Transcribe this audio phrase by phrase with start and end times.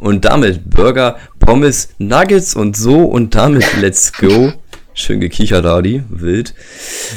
[0.00, 4.52] und damit Burger, Pommes, Nuggets und so und damit let's go.
[4.94, 6.54] Schön gekichert, Adi, wild.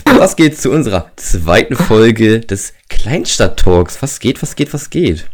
[0.06, 4.02] Was geht zu unserer zweiten Folge des Kleinstadt-Talks?
[4.02, 5.30] Was geht, was geht, was geht?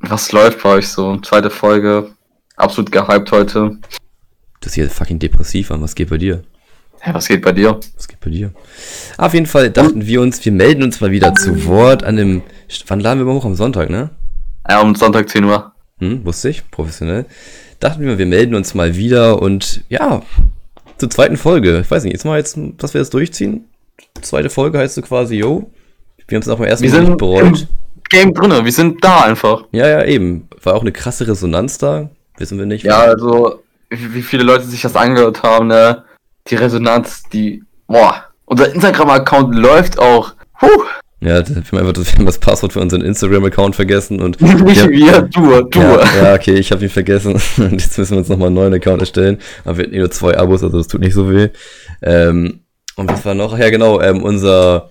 [0.00, 1.16] Was läuft bei euch so?
[1.18, 2.10] Zweite Folge.
[2.56, 3.76] Absolut gehypt heute.
[4.60, 5.82] Das hier fucking depressiv an.
[5.82, 6.42] Was geht bei dir?
[7.06, 7.78] Ja, was geht bei dir?
[7.94, 8.52] Was geht bei dir?
[9.18, 12.42] Auf jeden Fall dachten wir uns, wir melden uns mal wieder zu Wort an dem.
[12.88, 13.44] Wann laden wir mal hoch?
[13.44, 14.10] Am Sonntag, ne?
[14.68, 15.75] Ja, um Sonntag 10 Uhr.
[16.00, 17.24] Hm, wusste ich, professionell.
[17.80, 20.22] Dachten wir, wir melden uns mal wieder und ja,
[20.98, 21.80] zur zweiten Folge.
[21.80, 23.64] Ich weiß nicht, jetzt mal jetzt, dass wir das durchziehen.
[24.20, 25.70] Zweite Folge heißt so quasi, yo.
[26.28, 27.42] Wir haben es auch beim ersten Wir Mal nicht sind bereut.
[27.42, 27.68] im
[28.10, 28.64] Game drinne.
[28.64, 29.64] Wir sind da einfach.
[29.72, 30.48] Ja, ja, eben.
[30.62, 32.10] War auch eine krasse Resonanz da.
[32.38, 32.84] Wissen wir nicht.
[32.84, 36.04] Ja, also, wie wie viele Leute sich das angehört haben, ne?
[36.48, 37.62] Die Resonanz, die.
[37.86, 38.24] Boah.
[38.44, 40.34] Unser Instagram-Account läuft auch.
[40.58, 40.68] Puh.
[41.20, 44.40] Ja, wir haben einfach das, wir haben das Passwort für unseren Instagram-Account vergessen und.
[44.64, 44.90] Nicht Ja.
[44.90, 45.80] wir, du, du.
[45.80, 47.32] Ja, ja, okay, ich habe ihn vergessen.
[47.56, 49.38] Und jetzt müssen wir uns nochmal einen neuen Account erstellen.
[49.64, 51.48] Aber wir hatten eh nur zwei Abos, also das tut nicht so weh.
[52.02, 52.60] Ähm,
[52.96, 53.58] und was war noch?
[53.58, 54.90] Ja, genau, ähm, unser,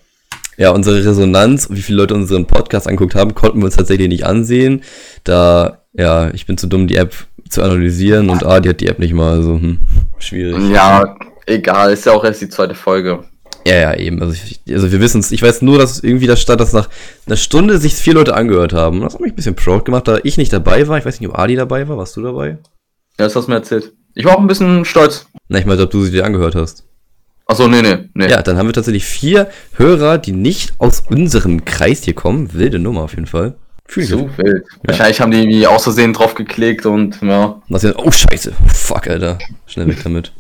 [0.57, 4.25] ja, unsere Resonanz, wie viele Leute unseren Podcast angeguckt haben, konnten wir uns tatsächlich nicht
[4.25, 4.81] ansehen.
[5.23, 7.15] Da, ja, ich bin zu dumm, die App
[7.49, 9.79] zu analysieren und Adi hat die App nicht mal, also, hm,
[10.19, 10.69] schwierig.
[10.71, 11.93] Ja, egal.
[11.93, 13.23] Ist ja auch erst die zweite Folge.
[13.67, 14.21] Ja, ja, eben.
[14.21, 15.31] Also, ich, also wir wissen es.
[15.31, 16.89] Ich weiß nur, dass irgendwie da stand, dass nach
[17.25, 19.01] einer Stunde sich vier Leute angehört haben.
[19.01, 20.97] Das hat mich ein bisschen proud gemacht, da ich nicht dabei war.
[20.97, 21.97] Ich weiß nicht, ob Adi dabei war.
[21.97, 22.57] Warst du dabei?
[23.17, 23.93] Ja, das hast du mir erzählt.
[24.13, 25.27] Ich war auch ein bisschen stolz.
[25.47, 26.83] Na, ich meine, ob du sie dir angehört hast.
[27.47, 28.27] Achso, nee, nee, nee.
[28.27, 32.53] Ja, dann haben wir tatsächlich vier Hörer, die nicht aus unserem Kreis hier kommen.
[32.53, 33.55] Wilde Nummer auf jeden Fall.
[33.87, 34.09] Fühl ich.
[34.09, 34.65] So wild.
[34.83, 37.61] Wahrscheinlich haben die irgendwie aus Versehen drauf geklickt und ja.
[37.69, 38.53] Was jetzt, oh Scheiße.
[38.73, 39.37] Fuck, Alter.
[39.67, 40.31] Schnell weg damit.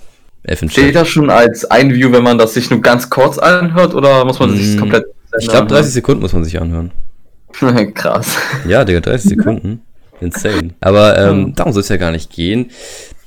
[0.67, 4.25] Steht das schon als ein View, wenn man das sich nur ganz kurz anhört oder
[4.25, 5.05] muss man sich Mm, das komplett
[5.39, 6.91] Ich glaube, 30 Sekunden muss man sich anhören.
[7.93, 8.37] Krass.
[8.67, 9.81] Ja, Digga, 30 Sekunden.
[10.21, 10.75] Insane.
[10.81, 12.71] Aber ähm, darum soll es ja gar nicht gehen.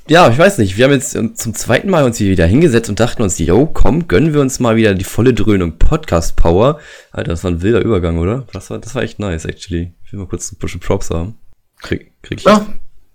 [0.07, 0.75] Ja, ich weiß nicht.
[0.75, 3.67] Wir haben jetzt ähm, zum zweiten Mal uns hier wieder hingesetzt und dachten uns, yo,
[3.67, 6.79] komm, gönnen wir uns mal wieder die volle Dröhnung Podcast Power.
[7.11, 8.47] Alter, das war ein wilder Übergang, oder?
[8.51, 9.93] Das war, das war echt nice, actually.
[10.03, 11.35] Ich will mal kurz ein bisschen Props haben.
[11.79, 12.65] Krieg, krieg ich Ja.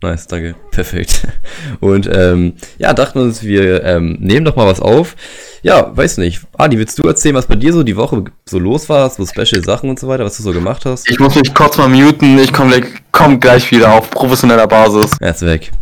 [0.05, 0.55] Nice, danke.
[0.71, 1.27] Perfekt.
[1.81, 5.17] Und ähm, ja, dachten uns, wir ähm, nehmen doch mal was auf.
[5.63, 6.43] Ja, weiß nicht.
[6.59, 9.65] Adi, willst du erzählen, was bei dir so die Woche so los war, so Special
[9.65, 11.11] Sachen und so weiter, was du so gemacht hast?
[11.11, 12.39] Ich muss mich kurz mal muten.
[12.39, 15.13] Ich komme gleich, komm gleich wieder auf professioneller Basis.
[15.21, 15.73] Er ist weg.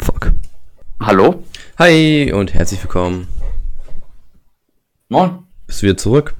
[0.00, 0.32] Fuck.
[0.98, 1.44] Hallo?
[1.78, 3.28] Hi und herzlich willkommen.
[5.08, 5.38] Moin.
[5.68, 6.34] Bist du wieder zurück?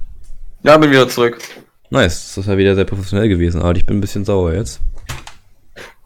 [0.65, 1.39] Ja, bin wieder zurück.
[1.91, 3.79] Nice, das ist ja wieder sehr professionell gewesen, Adi.
[3.79, 4.81] Ich bin ein bisschen sauer jetzt.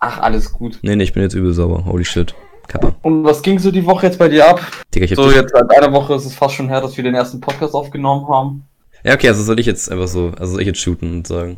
[0.05, 0.81] Ach, alles gut.
[0.83, 1.85] Nee, nee, ich bin jetzt übel sauer.
[1.87, 2.35] Holy shit.
[2.67, 2.95] Kappa.
[3.03, 4.61] Und was ging so die Woche jetzt bei dir ab?
[4.93, 6.97] Digga, ich hab So, dich- jetzt seit einer Woche ist es fast schon her, dass
[6.97, 8.65] wir den ersten Podcast aufgenommen haben.
[9.05, 11.57] Ja, okay, also soll ich jetzt einfach so, also soll ich jetzt shooten und sagen.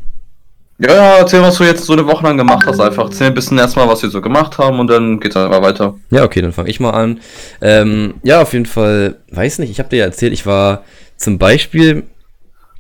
[0.79, 3.05] Ja, ja, erzähl, was du jetzt so eine Woche lang gemacht hast einfach.
[3.05, 5.95] Erzähl ein bisschen erstmal, was wir so gemacht haben und dann geht's einfach weiter.
[6.11, 7.21] Ja, okay, dann fange ich mal an.
[7.63, 10.83] Ähm, ja, auf jeden Fall, weiß nicht, ich habe dir ja erzählt, ich war
[11.17, 12.03] zum Beispiel,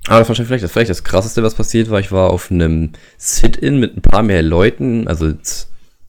[0.09, 2.01] aber das war schon vielleicht das, vielleicht das krasseste, was passiert war.
[2.01, 5.33] Ich war auf einem Sit-In mit ein paar mehr Leuten, also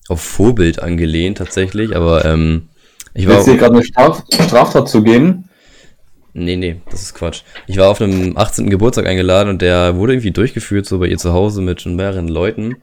[0.07, 2.69] auf Vorbild angelehnt tatsächlich, aber ähm,
[3.13, 3.35] ich war.
[3.35, 5.49] Willst dir gerade eine Straf Straftat zu geben?
[6.33, 7.43] Nee, nee, das ist Quatsch.
[7.65, 8.69] Ich war auf einem 18.
[8.69, 12.27] Geburtstag eingeladen und der wurde irgendwie durchgeführt, so bei ihr zu Hause mit schon mehreren
[12.27, 12.75] Leuten.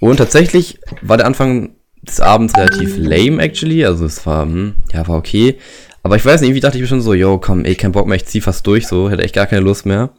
[0.00, 3.84] Und tatsächlich war der Anfang des Abends relativ lame, actually.
[3.84, 5.58] Also es war, hm, ja, war okay.
[6.04, 8.06] Aber ich weiß nicht, irgendwie dachte ich mir schon so, yo, komm, ey, kein Bock
[8.06, 10.10] mehr, ich zieh fast durch, so, hätte echt gar keine Lust mehr.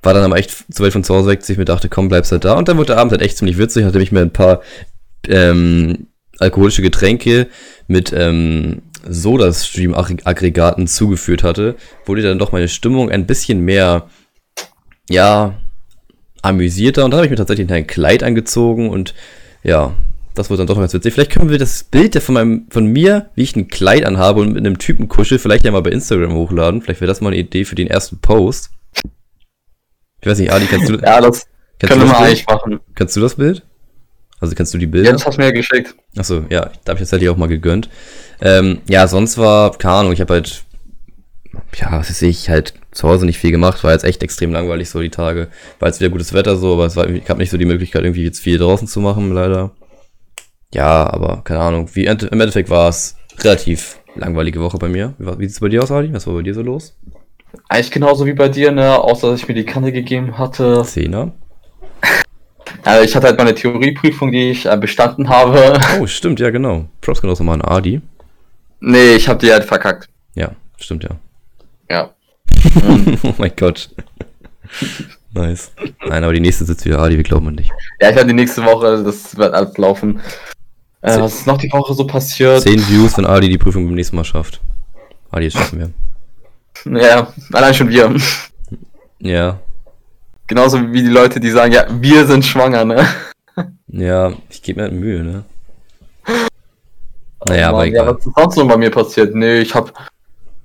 [0.00, 2.08] War dann aber echt zu weit von zu Hause weg, dass ich mir dachte, komm,
[2.08, 2.54] bleibst halt da.
[2.54, 4.62] Und dann wurde der Abend halt echt ziemlich witzig, nachdem ich mir ein paar
[5.26, 6.06] ähm,
[6.38, 7.48] alkoholische Getränke
[7.88, 11.74] mit ähm, Soda-Stream-Aggregaten zugeführt hatte,
[12.06, 14.08] wurde dann doch meine Stimmung ein bisschen mehr,
[15.10, 15.58] ja,
[16.42, 17.04] amüsierter.
[17.04, 19.14] Und dann habe ich mir tatsächlich ein Kleid angezogen und
[19.64, 19.94] ja,
[20.38, 21.12] das wurde dann doch ganz witzig.
[21.14, 24.52] Vielleicht können wir das Bild von, meinem, von mir, wie ich ein Kleid anhabe und
[24.52, 26.80] mit einem Typen kuschel, vielleicht ja mal bei Instagram hochladen.
[26.82, 28.70] Vielleicht wäre das mal eine Idee für den ersten Post.
[30.20, 31.46] Ich weiß nicht, Adi, kannst du, Ja, das
[31.78, 32.28] kannst können du wir das mal Bild?
[32.28, 32.80] eigentlich machen.
[32.94, 33.62] Kannst du das Bild?
[34.40, 35.10] Also kannst du die Bilder?
[35.10, 35.94] Jetzt hast du mir geschickt.
[36.16, 37.88] Achso, ja, da habe ich tatsächlich auch mal gegönnt.
[38.40, 40.62] Ähm, ja, sonst war, keine Ahnung, ich habe halt,
[41.76, 44.90] ja, was weiß ich, halt zu Hause nicht viel gemacht, war jetzt echt extrem langweilig
[44.90, 45.48] so die Tage.
[45.80, 48.02] War jetzt wieder gutes Wetter so, aber es war, ich habe nicht so die Möglichkeit,
[48.02, 49.72] irgendwie jetzt viel draußen zu machen, leider.
[50.72, 55.14] Ja, aber keine Ahnung, wie, im Endeffekt war es relativ langweilige Woche bei mir.
[55.18, 56.12] Wie, wie sieht's bei dir aus, Adi?
[56.12, 56.96] Was war bei dir so los?
[57.68, 58.98] Eigentlich genauso wie bei dir, ne?
[58.98, 60.82] Außer dass ich mir die Kante gegeben hatte.
[60.84, 61.32] Zehner?
[62.84, 65.78] Äh, ich hatte halt meine Theorieprüfung, die ich äh, bestanden habe.
[66.00, 66.86] Oh, stimmt, ja, genau.
[67.00, 68.00] Props genau nochmal an Adi.
[68.80, 70.08] nee, ich habe die halt verkackt.
[70.34, 71.10] Ja, stimmt, ja.
[71.90, 72.10] Ja.
[73.22, 73.90] oh mein Gott.
[75.32, 75.72] nice.
[76.06, 77.70] Nein, aber die nächste sitzt wieder Adi, wir glauben an dich.
[78.00, 80.20] Ja, ich habe die nächste Woche, das wird alles laufen.
[81.00, 82.62] Äh, was ist noch die Woche so passiert?
[82.62, 84.60] 10 Views, wenn Adi die Prüfung beim nächsten Mal schafft.
[85.30, 87.00] Adi, das schaffen wir.
[87.00, 88.14] Ja, allein schon wir.
[89.20, 89.58] Ja.
[90.46, 93.06] Genauso wie die Leute, die sagen, ja, wir sind schwanger, ne?
[93.88, 95.44] Ja, ich gebe mir halt Mühe, ne?
[97.46, 98.14] Naja, aber Mann, ja, egal.
[98.14, 99.34] was ist sonst noch bei mir passiert?
[99.34, 99.92] Nee, ich habe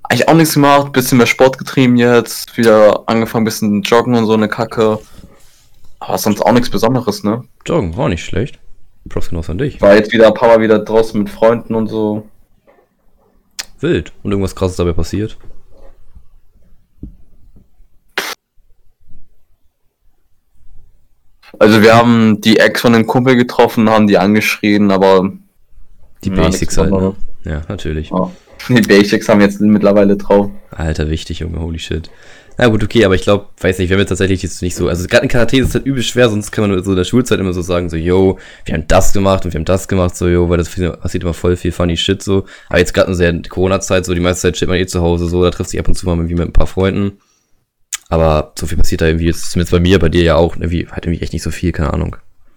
[0.02, 4.34] eigentlich auch nichts gemacht, bisschen mehr Sport getrieben jetzt, wieder angefangen, bisschen joggen und so
[4.34, 4.98] eine Kacke.
[6.00, 7.44] Aber sonst auch nichts Besonderes, ne?
[7.66, 8.58] Joggen, war nicht schlecht.
[9.08, 9.80] Props genau an dich.
[9.80, 12.28] War jetzt wieder ein paar Mal wieder draußen mit Freunden und so.
[13.80, 14.12] Wild.
[14.22, 15.36] Und irgendwas krasses dabei passiert.
[21.58, 25.32] Also wir haben die Ex von einem Kumpel getroffen, haben die angeschrien, aber
[26.24, 27.14] Die Ja, Basics halt, ne?
[27.44, 28.10] Ja, natürlich.
[28.10, 28.30] ja,
[28.68, 30.50] die Basics haben jetzt mittlerweile drauf.
[30.70, 32.10] Alter, wichtig, Junge, holy shit.
[32.56, 34.88] Na gut, okay, aber ich glaube, weiß nicht, wir haben jetzt tatsächlich jetzt nicht so,
[34.88, 37.04] also gerade in Karate ist es halt übel schwer, sonst kann man so in der
[37.04, 40.16] Schulzeit immer so sagen, so, yo, wir haben das gemacht und wir haben das gemacht,
[40.16, 42.44] so, yo, weil das passiert immer voll viel funny shit, so.
[42.68, 45.26] Aber jetzt gerade in der Corona-Zeit, so, die meiste Zeit steht man eh zu Hause,
[45.26, 47.18] so, da trifft sich ab und zu mal irgendwie mit ein paar Freunden.
[48.08, 50.86] Aber so viel passiert da irgendwie jetzt, zumindest bei mir, bei dir ja auch, irgendwie,
[50.88, 52.16] halt irgendwie echt nicht so viel, keine Ahnung.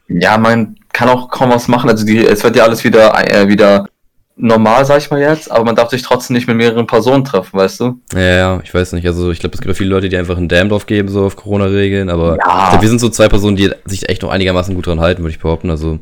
[0.10, 1.90] Ja, man kann auch kaum was machen.
[1.90, 3.90] Also die, es wird ja alles wieder, äh, wieder
[4.38, 7.58] normal, sag ich mal jetzt, aber man darf sich trotzdem nicht mit mehreren Personen treffen,
[7.58, 8.00] weißt du?
[8.14, 9.06] Ja, ja, ich weiß nicht.
[9.08, 11.36] Also ich glaube, es gibt viele Leute, die einfach einen Damn drauf geben, so auf
[11.36, 12.70] Corona-Regeln, aber Ja.
[12.70, 15.32] glaub, wir sind so zwei Personen, die sich echt noch einigermaßen gut dran halten, würde
[15.32, 15.70] ich behaupten.
[15.70, 16.00] Also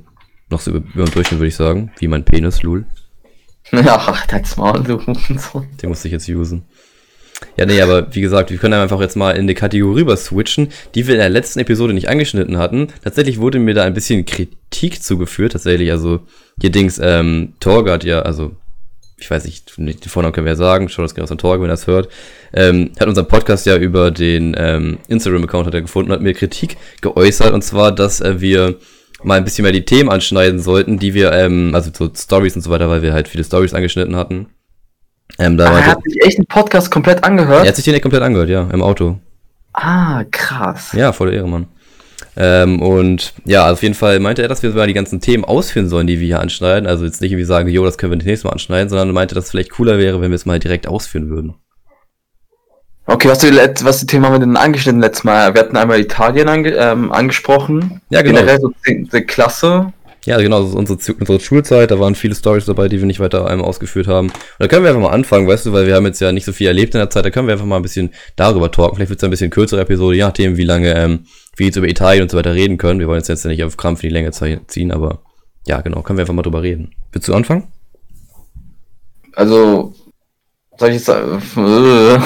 [0.49, 1.91] noch so über, über den Durchschnitt, würde ich sagen.
[1.97, 2.85] Wie mein Penis, Lul.
[3.71, 4.99] Ja, das Maul, du.
[5.39, 5.65] So.
[5.81, 6.65] Den musste ich jetzt usen.
[7.57, 10.69] Ja, nee, aber wie gesagt, wir können einfach jetzt mal in eine Kategorie rüber switchen,
[10.93, 12.87] die wir in der letzten Episode nicht angeschnitten hatten.
[13.03, 15.91] Tatsächlich wurde mir da ein bisschen Kritik zugeführt, tatsächlich.
[15.91, 16.21] Also,
[16.59, 18.51] hier Dings, ähm, Torge hat ja, also,
[19.17, 21.69] ich weiß nicht, den Vornamen können wir ja sagen, schaut das genau an Torge, wenn
[21.69, 22.09] er das hört,
[22.53, 26.75] ähm, hat unseren Podcast ja über den ähm, Instagram-Account hat er gefunden, hat mir Kritik
[27.01, 28.75] geäußert, und zwar, dass äh, wir
[29.23, 32.61] mal ein bisschen mehr die Themen anschneiden sollten, die wir, ähm, also so Stories und
[32.61, 34.47] so weiter, weil wir halt viele Stories angeschnitten hatten.
[35.39, 37.63] Ähm, da Ah, er hat sich echt einen Podcast komplett angehört?
[37.63, 39.19] er hat sich den nicht komplett angehört, ja, im Auto.
[39.73, 40.93] Ah, krass.
[40.93, 41.67] Ja, voll der Ehrenmann.
[42.37, 45.87] Ähm, und ja, auf jeden Fall meinte er, dass wir mal die ganzen Themen ausführen
[45.89, 46.87] sollen, die wir hier anschneiden.
[46.87, 49.13] Also jetzt nicht irgendwie sagen, jo, das können wir das nächste Mal anschneiden, sondern er
[49.13, 51.55] meinte, dass es vielleicht cooler wäre, wenn wir es mal direkt ausführen würden.
[53.07, 55.53] Okay, was, let- was die Themen haben wir denn angeschnitten letztes Mal?
[55.53, 58.01] Wir hatten einmal Italien ange, ähm, angesprochen.
[58.09, 58.39] Ja, genau.
[58.39, 59.93] Generell so zehnte Klasse.
[60.25, 63.19] Ja, genau, das ist unsere, unsere Schulzeit, da waren viele Stories dabei, die wir nicht
[63.19, 64.29] weiter einmal ausgeführt haben.
[64.29, 66.45] Und da können wir einfach mal anfangen, weißt du, weil wir haben jetzt ja nicht
[66.45, 68.95] so viel erlebt in der Zeit, da können wir einfach mal ein bisschen darüber talken.
[68.95, 71.25] Vielleicht wird es ein bisschen kürzere Episode, je nachdem, wie lange ähm,
[71.55, 72.99] wir jetzt über Italien und so weiter reden können.
[72.99, 75.21] Wir wollen jetzt, jetzt ja nicht auf Krampf in die Länge ziehen, aber
[75.67, 76.95] ja, genau, können wir einfach mal drüber reden.
[77.11, 77.67] Willst du anfangen?
[79.33, 79.93] Also,
[80.77, 81.41] soll ich jetzt sagen?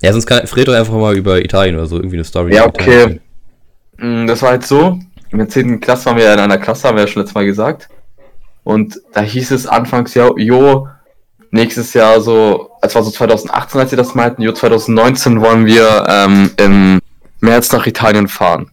[0.00, 2.54] Ja, sonst kann Fred doch einfach mal über Italien oder so irgendwie eine Story.
[2.54, 3.20] Ja, über Italien
[3.96, 4.06] okay.
[4.06, 4.98] Mm, Das war halt so,
[5.30, 5.80] in der 10.
[5.80, 7.88] Klasse waren wir ja in einer Klasse, haben wir ja schon letztes Mal gesagt.
[8.64, 10.88] Und da hieß es anfangs ja, jo,
[11.50, 16.06] nächstes Jahr so, es war so 2018, als sie das meinten, jo, 2019 wollen wir
[16.08, 17.00] ähm, im
[17.40, 18.70] März nach Italien fahren.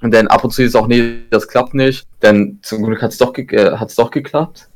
[0.00, 3.12] Und dann ab und zu ist auch, nee, das klappt nicht, denn zum Glück hat
[3.12, 4.68] es doch, ge äh, hat's doch geklappt.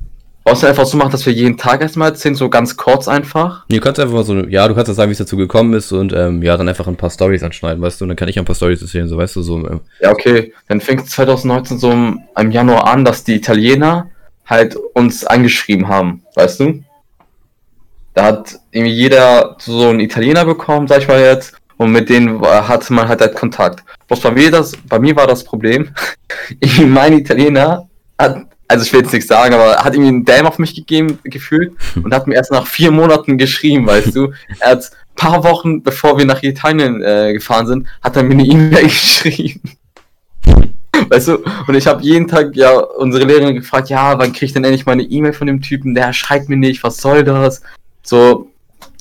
[0.46, 3.64] Du einfach so machen, dass wir jeden Tag erstmal erzählen, so ganz kurz einfach.
[3.69, 5.90] Du kannst einfach mal so, ja, du kannst ja sagen, wie es dazu gekommen ist
[5.90, 8.38] und ähm, ja, dann einfach ein paar Stories anschneiden, weißt du, und dann kann ich
[8.38, 9.58] ein paar Stories erzählen, so weißt du, so.
[9.58, 10.52] ähm, Ja, okay.
[10.69, 14.08] Dann fängt es 2019 so im, im Januar an, dass die Italiener
[14.46, 16.84] halt uns angeschrieben haben, weißt du?
[18.15, 22.41] Da hat irgendwie jeder so einen Italiener bekommen, sag ich mal jetzt, und mit denen
[22.41, 23.84] hatte man halt, halt Kontakt.
[24.06, 25.91] Bloß bei mir, das, bei mir war das Problem,
[26.60, 30.46] irgendwie mein Italiener hat, also ich will jetzt nichts sagen, aber hat irgendwie einen Damn
[30.46, 34.32] auf mich gegeben, gefühlt, und hat mir erst nach vier Monaten geschrieben, weißt du?
[34.61, 38.44] Er hat paar Wochen, bevor wir nach Italien äh, gefahren sind, hat er mir eine
[38.44, 39.63] E-Mail geschrieben.
[41.08, 44.53] Weißt du, und ich habe jeden Tag ja unsere Lehrerin gefragt, ja, wann krieg ich
[44.53, 45.94] denn endlich mal eine E-Mail von dem Typen?
[45.94, 47.63] Der schreibt mir nicht, was soll das?
[48.03, 48.51] So,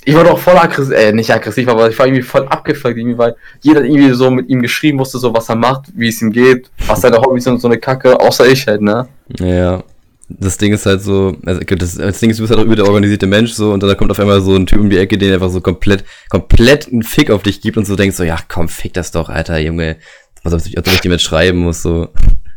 [0.05, 3.17] ich war doch voll aggressiv, äh, nicht aggressiv, aber ich war irgendwie voll abgefuckt, irgendwie,
[3.17, 6.31] weil jeder irgendwie so mit ihm geschrieben wusste, so was er macht, wie es ihm
[6.31, 9.07] geht, was seine Hobbys sind und so eine Kacke, außer ich halt, ne?
[9.39, 9.83] Ja.
[10.27, 12.75] Das Ding ist halt so, also das, das Ding ist, du bist halt auch über
[12.75, 15.19] der organisierte Mensch so und da kommt auf einmal so ein Typ um die Ecke,
[15.19, 18.37] der einfach so komplett, komplett einen Fick auf dich gibt und so denkst so, ja
[18.47, 19.97] komm, fick das doch, Alter, Junge.
[20.41, 22.09] Was ob ich, ob ich dir mit schreiben muss, so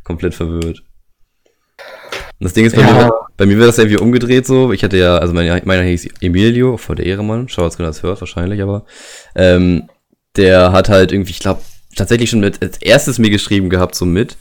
[0.02, 0.82] komplett verwirrt.
[2.40, 2.92] Und das Ding ist, bei, Ja.
[2.92, 4.72] mir, bei mir wird das irgendwie umgedreht so.
[4.72, 8.02] Ich hatte ja, also mein, meiner hieß Emilio, vor der Ehremann, schau, als genau das
[8.02, 8.84] hört, wahrscheinlich, aber
[9.34, 9.88] ähm,
[10.36, 11.60] der hat halt irgendwie, ich glaube,
[11.96, 14.36] tatsächlich schon mit, als erstes mir geschrieben gehabt, so mit.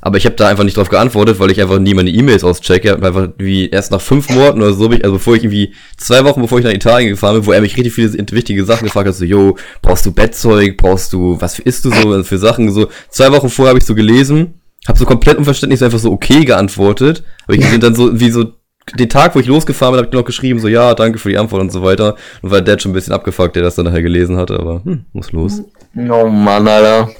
[0.00, 2.94] Aber ich habe da einfach nicht drauf geantwortet, weil ich einfach nie meine E-Mails auschecke.
[2.94, 6.58] Einfach wie erst nach fünf Monaten oder so, also bevor ich irgendwie zwei Wochen bevor
[6.60, 9.24] ich nach Italien gefahren bin, wo er mich richtig viele wichtige Sachen gefragt hat, so,
[9.24, 13.48] yo, brauchst du Bettzeug, brauchst du, was isst du so für Sachen, so, zwei Wochen
[13.48, 17.24] vorher habe ich so gelesen hab so komplett unverständlich so einfach so okay geantwortet.
[17.44, 18.52] Aber ich bin dann so, wie so,
[18.96, 21.38] den Tag, wo ich losgefahren bin, hab ich noch geschrieben, so, ja, danke für die
[21.38, 22.16] Antwort und so weiter.
[22.42, 25.04] Und war Dad schon ein bisschen abgefuckt, der das dann nachher gelesen hatte, aber, hm,
[25.12, 25.62] muss los.
[25.96, 27.10] Oh Mann, Alter.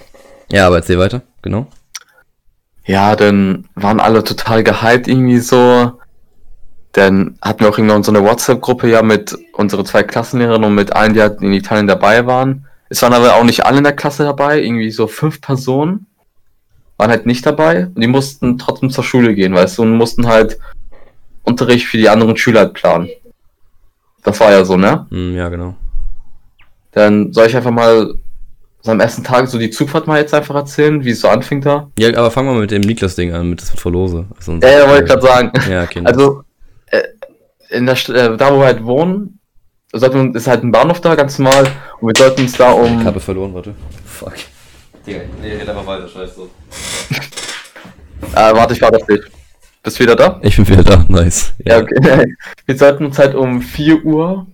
[0.50, 1.66] Ja, aber erzähl weiter, genau.
[2.84, 5.92] Ja, dann waren alle total gehypt irgendwie so.
[6.92, 10.94] Dann hatten wir auch irgendwann so eine WhatsApp-Gruppe ja mit unseren zwei Klassenlehrern und mit
[10.94, 12.66] allen, die halt in Italien dabei waren.
[12.88, 16.06] Es waren aber auch nicht alle in der Klasse dabei, irgendwie so fünf Personen
[16.99, 20.26] waren halt nicht dabei und die mussten trotzdem zur Schule gehen, weißt du, und mussten
[20.26, 20.59] halt
[21.45, 23.09] Unterricht für die anderen Schüler halt planen.
[24.25, 25.07] Das war ja so, ne?
[25.11, 25.75] Hm, ja, genau.
[26.93, 28.14] Dann soll ich einfach mal
[28.83, 31.61] so am ersten Tag so die Zugfahrt mal jetzt einfach erzählen, wie es so anfing
[31.61, 31.88] da.
[31.99, 34.26] Ja, aber fangen wir mit dem Niklas-Ding an, mit das Verlose.
[34.37, 35.52] Also, Ja, ja, wollte ich gerade sagen.
[35.71, 36.02] Ja, okay.
[36.05, 36.43] Also,
[36.87, 37.02] äh,
[37.71, 39.38] in der St äh, da wo wir halt wohnen,
[39.93, 41.67] sollten, ist halt ein Bahnhof da, ganz normal,
[42.00, 43.02] und wir sollten uns da um.
[43.02, 43.75] Kappe verloren, warte.
[44.05, 44.35] Fuck.
[45.08, 46.42] Digga, nee, red einfach weiter, scheiße.
[48.32, 49.24] Äh, warte, ich war das nicht.
[49.82, 50.38] Bist du wieder da?
[50.42, 51.54] Ich bin wieder da, nice.
[51.64, 52.34] Ja, okay.
[52.66, 54.46] Wir sollten uns halt um 4 Uhr,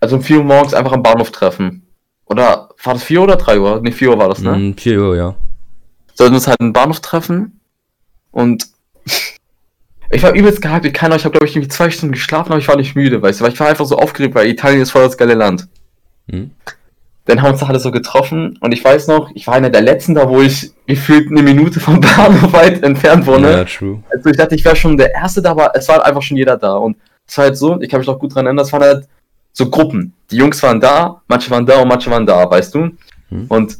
[0.00, 1.86] also um 4 Uhr morgens einfach am Bahnhof treffen.
[2.24, 3.82] Oder war das 4 Uhr oder 3 Uhr?
[3.82, 4.56] Ne, 4 Uhr war das, ne?
[4.56, 5.34] Mm, 4 Uhr, ja.
[6.14, 7.60] sollten uns halt am Bahnhof treffen
[8.30, 8.68] und
[10.10, 10.86] ich war übelst gehypt.
[10.86, 13.20] Ich kann euch, habe glaube ich irgendwie zwei Stunden geschlafen, aber ich war nicht müde,
[13.20, 15.68] weißt du, weil ich war einfach so aufgeregt, weil Italien ist voll das geile Land.
[16.30, 16.52] Hm?
[17.24, 19.80] Dann haben uns da alle so getroffen und ich weiß noch, ich war einer der
[19.80, 23.50] letzten da, wo ich gefühlt eine Minute vom Bahnhof weit entfernt wohne.
[23.50, 24.02] Ja, true.
[24.10, 26.56] Also ich dachte, ich wäre schon der Erste da, aber es war einfach schon jeder
[26.56, 26.74] da.
[26.74, 29.08] Und es war halt so, ich kann mich noch gut dran erinnern, es waren halt
[29.52, 30.14] so Gruppen.
[30.30, 32.90] Die Jungs waren da, manche waren da und manche waren da, weißt du?
[33.28, 33.46] Hm.
[33.48, 33.78] Und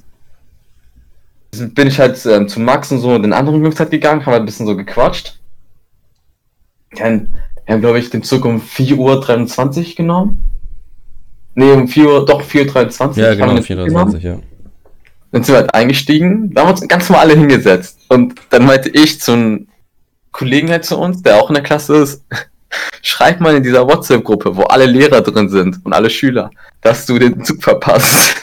[1.75, 4.33] bin ich halt ähm, zu Max und so und den anderen Jungs halt gegangen, haben
[4.33, 5.39] halt ein bisschen so gequatscht.
[6.97, 7.29] Dann
[7.67, 10.45] wir haben, glaube ich, den Zug um 4.23 Uhr genommen.
[11.55, 13.17] Nee, um 4 Uhr, doch 4.23 Uhr.
[13.17, 14.37] Ja, genau, wir den Zug 24, ja.
[15.33, 17.99] dann sind wir halt eingestiegen, da haben wir uns ganz normal alle hingesetzt.
[18.09, 19.69] Und dann meinte ich zu einem
[20.31, 22.25] Kollegen halt zu uns, der auch in der Klasse ist,
[23.03, 27.19] schreib mal in dieser WhatsApp-Gruppe, wo alle Lehrer drin sind und alle Schüler, dass du
[27.19, 28.35] den Zug verpasst.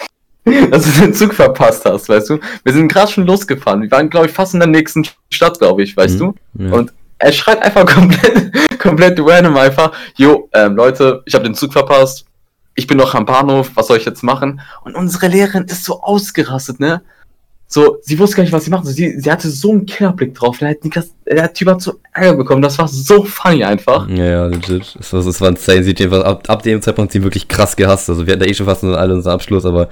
[0.71, 2.39] dass du den Zug verpasst hast, weißt du?
[2.63, 3.81] Wir sind gerade schon losgefahren.
[3.81, 6.19] Wir waren, glaube ich, fast in der nächsten Stadt, glaube ich, weißt Mhm.
[6.19, 6.35] du?
[6.65, 6.71] Ja.
[6.73, 11.73] Und er schreit einfach komplett, komplett random einfach, jo, ähm, Leute, ich habe den Zug
[11.73, 12.25] verpasst.
[12.79, 14.61] Ich bin noch am Bahnhof, was soll ich jetzt machen?
[14.85, 17.01] Und unsere Lehrerin ist so ausgerastet, ne?
[17.67, 18.93] So, sie wusste gar nicht, was sie machen soll.
[18.93, 20.57] Sie, sie hatte so einen Killerblick drauf.
[20.59, 22.61] Der, hat Niklas, der Typ hat so Ärger bekommen.
[22.61, 24.07] Das war so funny einfach.
[24.07, 24.95] Ja, ja, legit.
[24.97, 25.83] Das war, das war insane.
[25.83, 28.09] Sie hat jedenfalls ab, ab dem Zeitpunkt sie wirklich krass gehasst.
[28.09, 29.89] Also wir hatten da eh schon fast alle unseren Abschluss, aber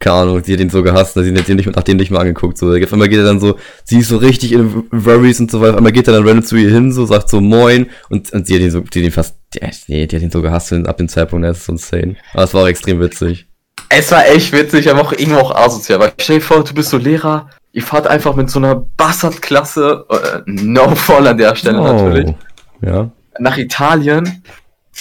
[0.00, 2.20] keine Ahnung, sie hat ihn so gehasst, dass sie ihn nicht, nach dem nicht mal
[2.20, 2.56] angeguckt.
[2.56, 2.72] So.
[2.72, 5.72] Auf einmal geht er dann so, sie ist so richtig in Worries und so weiter.
[5.72, 8.46] Auf einmal geht er dann random zu ihr hin, so, sagt so Moin und, und
[8.46, 9.36] sie hat ihn so, die hat ihn fast,
[9.88, 12.16] nee, die hat ihn so gehasst ab dem Zeitpunkt, das ist so insane.
[12.32, 13.46] Aber es war auch extrem witzig.
[13.90, 15.98] Es war echt witzig, aber auch irgendwo auch asozial.
[15.98, 20.04] Weil stell dir vor, du bist so Lehrer, ihr fahrt einfach mit so einer Bastard-Klasse,
[20.10, 22.34] äh, no fall an der Stelle natürlich, Oh.
[22.86, 23.10] Ja.
[23.38, 24.42] nach Italien.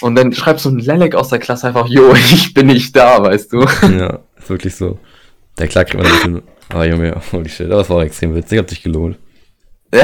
[0.01, 3.22] Und dann schreibst du einen Lelek aus der Klasse einfach, jo, ich bin nicht da,
[3.24, 3.66] weißt du.
[3.98, 4.98] Ja, ist wirklich so.
[5.60, 6.42] Der klar kriegt man ein bisschen.
[6.70, 9.18] Aber Junge, holy shit, aber es war auch extrem witzig, hat sich gelohnt.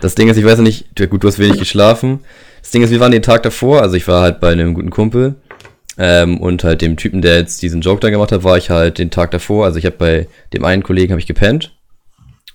[0.00, 2.18] Das Ding ist, ich weiß ja nicht, gut, du hast wenig geschlafen.
[2.60, 4.90] Das Ding ist, wir waren den Tag davor, also ich war halt bei einem guten
[4.90, 5.36] Kumpel.
[5.98, 8.98] Ähm, und halt dem Typen, der jetzt diesen Joke dann gemacht hat, war ich halt
[8.98, 9.64] den Tag davor.
[9.64, 11.76] Also ich habe bei dem einen Kollegen habe ich gepennt.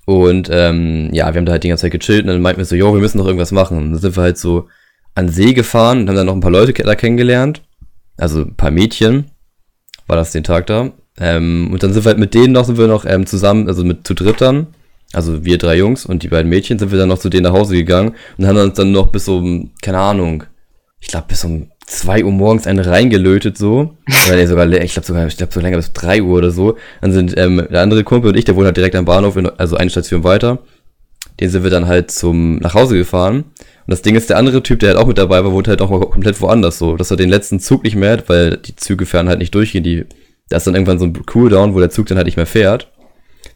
[0.06, 2.66] Und ähm, ja, wir haben da halt die ganze Zeit gechillt und dann meinten wir
[2.66, 3.77] so, jo, wir müssen noch irgendwas machen.
[3.77, 4.68] Und dann sind wir halt so
[5.16, 7.62] an See gefahren und haben dann noch ein paar Leute da kennengelernt.
[8.18, 9.32] Also ein paar Mädchen.
[10.08, 10.92] War das den Tag da.
[11.20, 13.84] Ähm, und dann sind wir halt mit denen noch, sind wir noch ähm, zusammen, also
[13.84, 14.68] mit zu dritt dann.
[15.14, 17.54] Also wir drei Jungs und die beiden Mädchen sind wir dann noch zu denen nach
[17.54, 20.44] Hause gegangen und haben uns dann noch bis um, keine Ahnung,
[21.00, 23.96] ich glaube bis um 2 Uhr morgens eine reingelötet so.
[24.28, 26.78] Oder nee, sogar, ich glaube sogar, ich glaube so länger bis 3 Uhr oder so.
[27.02, 29.48] Dann sind ähm, der andere Kumpel und ich, der wohnt halt direkt am Bahnhof, in,
[29.48, 30.60] also eine Station weiter.
[31.39, 33.46] Den sind wir dann halt zum nach Hause gefahren.
[33.46, 35.82] Und das Ding ist, der andere Typ, der halt auch mit dabei war, wohnt halt
[35.82, 36.98] auch mal komplett woanders so.
[36.98, 39.84] Dass er den letzten Zug nicht mehr hat, weil die Züge fahren halt nicht durchgehen.
[39.84, 40.06] Die,
[40.50, 42.91] da ist dann irgendwann so ein Cooldown, wo der Zug dann halt nicht mehr fährt.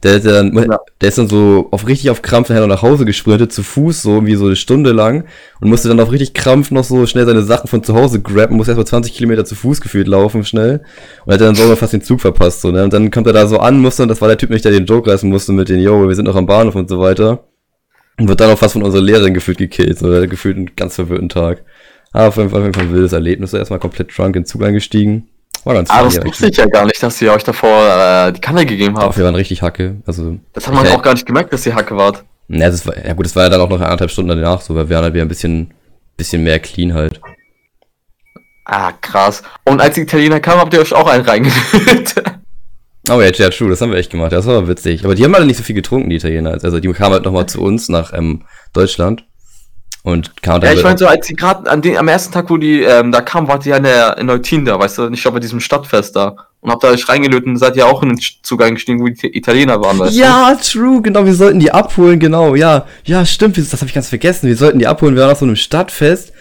[0.04, 0.80] Der, ist dann, Ja.
[1.02, 4.02] der ist dann so auf richtig auf Krampf nachher noch nach Hause gesprintet, zu Fuß,
[4.02, 5.26] so wie so eine Stunde lang
[5.60, 8.58] und musste dann auf richtig Krampf noch so schnell seine Sachen von zu Hause grabben,
[8.58, 10.82] musste erstmal 20 Kilometer zu Fuß gefühlt laufen, schnell.
[11.26, 12.84] Und hat dann sogar fast den Zug verpasst, so, ne?
[12.84, 14.72] Und dann kommt er da so an, musste, und das war der Typ nicht, der
[14.72, 17.44] den Joke reißen musste mit den, yo, wir sind noch am Bahnhof und so weiter.
[18.22, 20.94] Und wird dann auch fast von unserer Lehrerin gefühlt gekillt, so, hat gefühlt einen ganz
[20.94, 21.64] verwirrten Tag.
[22.12, 24.46] Aber auf jeden Fall auf jeden Fall ein wildes Erlebnis, erstmal komplett drunk in den
[24.46, 25.28] Zug eingestiegen.
[25.64, 28.32] War ganz Aber das funny wusste ich ja gar nicht, dass ihr euch davor äh,
[28.32, 29.18] die Kanne gegeben habt.
[29.18, 30.38] wir waren richtig Hacke, also.
[30.54, 32.24] Das hat man auch gar nicht gemerkt, dass ihr Hacke wart.
[32.48, 34.76] Ja, das war, ja gut, das war ja dann auch noch anderthalb Stunden danach, so,
[34.76, 35.74] weil wir waren halt wieder ein bisschen,
[36.16, 37.20] bisschen mehr clean halt.
[38.66, 39.42] Ah, krass.
[39.66, 42.24] Und als die Italiener kamen, habt ihr euch auch einen reingelötet.
[43.14, 44.32] Oh ja, ja, true, das haben wir echt gemacht.
[44.32, 45.04] Das war witzig.
[45.04, 46.52] Aber die haben alle nicht so viel getrunken, die Italiener.
[46.52, 49.26] Also die kamen halt nochmal zu uns nach ähm, Deutschland.
[50.04, 52.58] Und kamen Ja, ich meine so, als sie gerade an den, am ersten Tag, wo
[52.58, 55.22] die ähm, da kam, wart ihr ja in, der, in Neutin da, weißt du, ich
[55.22, 56.36] glaube bei diesem Stadtfest da.
[56.60, 59.36] Und habt da euch reingelötet und seid ja auch in den Zug eingestiegen, wo die
[59.36, 62.86] Italiener waren, weißt Ja, true, genau, wir sollten die abholen, genau, ja.
[63.04, 64.48] Ja, stimmt, das habe ich ganz vergessen.
[64.48, 66.34] Wir sollten die abholen, wir waren auf so einem Stadtfest.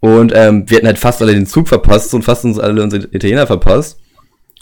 [0.00, 3.04] Und ähm, wir hatten halt fast alle den Zug verpasst und fast uns alle unsere
[3.12, 3.98] Italiener verpasst.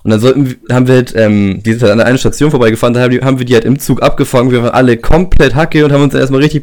[0.05, 2.51] Und dann sollten, wir- haben wir halt, ähm, die sind halt an der einen Station
[2.51, 4.51] vorbeigefahren, da haben, haben wir die halt im Zug abgefangen.
[4.53, 6.63] Wir waren alle komplett hacke und haben uns dann erstmal richtig,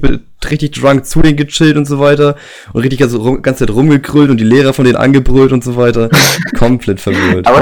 [0.50, 2.36] richtig drunk zu denen gechillt und so weiter.
[2.72, 5.76] Und richtig ganz, rum, ganze Zeit rumgekrüllt und die Lehrer von denen angebrüllt und so
[5.76, 6.10] weiter.
[6.58, 7.48] komplett verwirrt.
[7.48, 7.62] Aber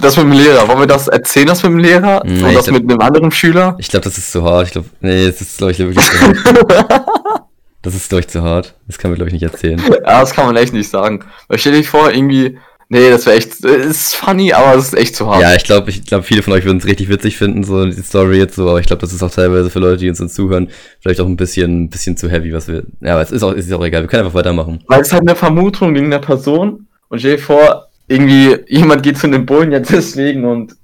[0.00, 2.22] das mit dem Lehrer, wollen wir das erzählen, das mit dem Lehrer?
[2.24, 3.76] Nee, und das glaub- mit einem anderen Schüler?
[3.78, 4.66] Ich glaube, das ist zu hart.
[4.66, 6.36] Ich glaube, nee, das ist, glaube ich, wirklich zu hart.
[7.84, 8.76] Das ist, glaube ich, zu hart.
[8.86, 9.82] Das kann man, glaube ich, nicht erzählen.
[9.90, 11.24] Ja, das kann man echt nicht sagen.
[11.48, 12.58] Weil stell dir vor, irgendwie,
[12.92, 15.40] nee, das wäre echt, es ist funny, aber es ist echt zu hart.
[15.40, 18.02] Ja, ich glaube, ich glaube, viele von euch würden es richtig witzig finden, so die
[18.02, 20.28] Story jetzt so, aber ich glaube, das ist auch teilweise für Leute, die uns dann
[20.28, 20.68] zuhören,
[21.00, 22.84] vielleicht auch ein bisschen, ein bisschen zu heavy, was wir.
[23.00, 24.84] Ja, aber es ist auch, es ist auch egal, wir können einfach weitermachen.
[24.88, 29.16] Weil es halt eine Vermutung gegen eine Person und stell dir vor, irgendwie, jemand geht
[29.16, 30.76] zu einem Bullen jetzt deswegen und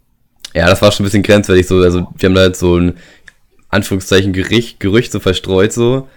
[0.54, 2.94] Ja, das war schon ein bisschen grenzwertig, so, also wir haben da halt so ein
[3.68, 6.08] Anführungszeichen Gericht, Gerücht so verstreut, so,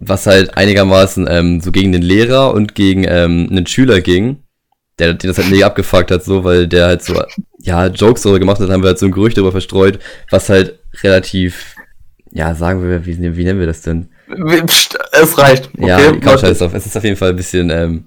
[0.00, 4.38] was halt einigermaßen ähm, so gegen den Lehrer und gegen ähm, einen Schüler ging,
[4.98, 7.22] der den das halt mega abgefuckt hat, so, weil der halt so,
[7.58, 9.98] ja, Jokes darüber gemacht hat, haben wir halt so ein Gerücht darüber verstreut,
[10.30, 11.76] was halt relativ,
[12.32, 14.08] ja, sagen wir, wie, wie nennen wir das denn?
[15.12, 15.70] es reicht.
[15.78, 16.74] Ja, komm, scheiß drauf.
[16.74, 18.04] Es ist auf jeden Fall ein bisschen, ähm,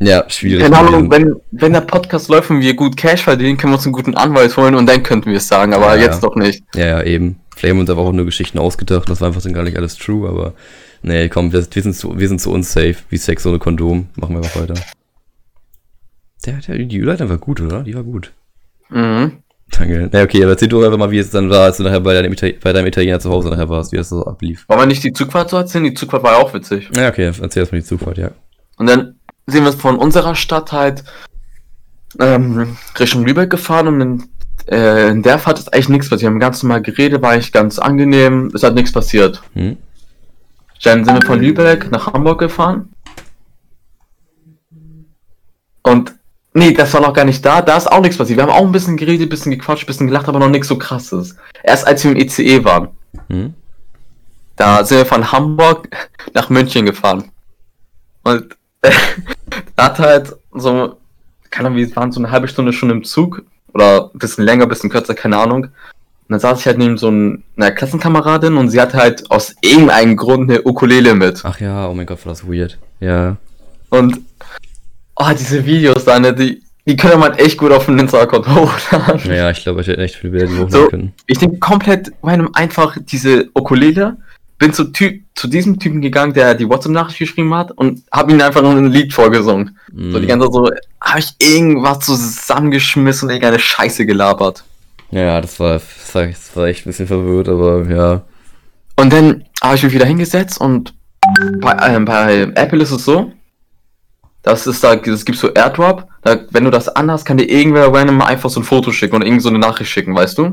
[0.00, 0.62] ja, schwierig.
[0.62, 3.86] Keine Ahnung, wenn, wenn der Podcast läuft und wir gut Cash verdienen, können wir uns
[3.86, 6.28] einen guten Anwalt holen und dann könnten wir es sagen, aber Ja, jetzt ja.
[6.28, 6.62] doch nicht.
[6.74, 7.40] Ja, ja, eben.
[7.56, 9.08] Vielleicht haben wir uns aber auch nur Geschichten ausgedacht.
[9.08, 10.54] Das war einfach dann gar nicht alles true, aber
[11.02, 12.96] nee, komm, wir, wir, sind, zu, wir sind zu unsafe.
[13.08, 14.08] Wie Sex ohne Kondom.
[14.16, 14.74] Machen wir einfach weiter.
[16.44, 17.82] Der, der, die Überleitung war gut, oder?
[17.82, 18.32] Die war gut.
[18.90, 19.38] Mhm.
[19.70, 20.08] Danke.
[20.12, 22.14] Na, okay, aber erzähl doch einfach mal, wie es dann war, als du nachher bei
[22.14, 24.64] deinem, Itali bei deinem Italiener zu Hause nachher warst, wie das so ablief.
[24.68, 25.84] Wollen wir nicht die Zugfahrt so erzählen?
[25.84, 26.90] Die Zugfahrt war ja auch witzig.
[26.94, 28.30] Ja, okay, erzähl erstmal die Zufahrt, ja.
[28.76, 29.16] Und dann
[29.46, 31.04] sind wir von unserer Stadt halt
[32.20, 34.24] ähm, Richtung Lübeck gefahren und in,
[34.68, 36.30] äh, in der Fahrt ist eigentlich nichts passiert.
[36.30, 39.42] Wir haben ganz normal geredet, war eigentlich ganz angenehm, es hat nichts passiert.
[39.54, 39.76] Hm?
[40.82, 42.90] Dann sind wir von Lübeck nach Hamburg gefahren.
[45.82, 46.14] Und
[46.54, 48.38] nee, das war noch gar nicht da, da ist auch nichts passiert.
[48.38, 50.68] Wir haben auch ein bisschen geredet, ein bisschen gequatscht, ein bisschen gelacht, aber noch nichts
[50.68, 51.36] so krasses.
[51.62, 52.88] Erst als wir im ECE waren,
[53.28, 53.54] Hm?
[54.56, 55.88] da sind wir von Hamburg
[56.32, 57.30] nach München gefahren.
[58.22, 58.56] Und
[59.76, 60.96] da hat halt so,
[61.50, 63.42] keine Ahnung, wir waren so eine halbe Stunde schon im Zug.
[63.72, 65.64] Oder ein bisschen länger, ein bisschen kürzer, keine Ahnung.
[65.64, 65.70] Und
[66.28, 70.16] dann saß ich halt neben so ein- einer Klassenkameradin und sie hatte halt aus irgendeinem
[70.16, 71.40] Grund eine Ukulele mit.
[71.44, 72.78] Ach ja, oh mein Gott, war das weird.
[73.00, 73.36] Ja.
[73.90, 74.20] Und
[75.16, 79.32] oh, diese Videos da, ne, die, die können man echt gut auf dem Insta-Account hochladen.
[79.34, 80.64] Ja, ich glaube, ich hätte echt viele Bilder, die wir So.
[80.66, 81.12] hochladen können.
[81.26, 84.16] Ich denke komplett random einfach diese Ukulele,
[84.58, 88.40] bin zu, typ, zu diesem Typen gegangen, der die WhatsApp-Nachricht geschrieben hat und habe ihm
[88.40, 89.76] einfach ein Lied vorgesungen.
[89.92, 90.28] So die Mhm.
[90.28, 94.62] ganze Zeit so, habe ich irgendwas zusammengeschmissen und irgendeine Scheiße gelabert.
[95.10, 98.22] Ja, das war, das war, das war echt ein bisschen verwirrt, aber ja.
[98.96, 100.94] Und dann habe ich mich wieder hingesetzt und
[101.60, 103.32] bei, ähm, bei Apple ist es so,
[104.44, 107.92] das ist da, es gibt so Airdrop, da, wenn du das anhast, kann dir irgendwer
[107.92, 110.52] random einfach so ein Foto schicken oder irgend so eine Nachricht schicken, weißt du?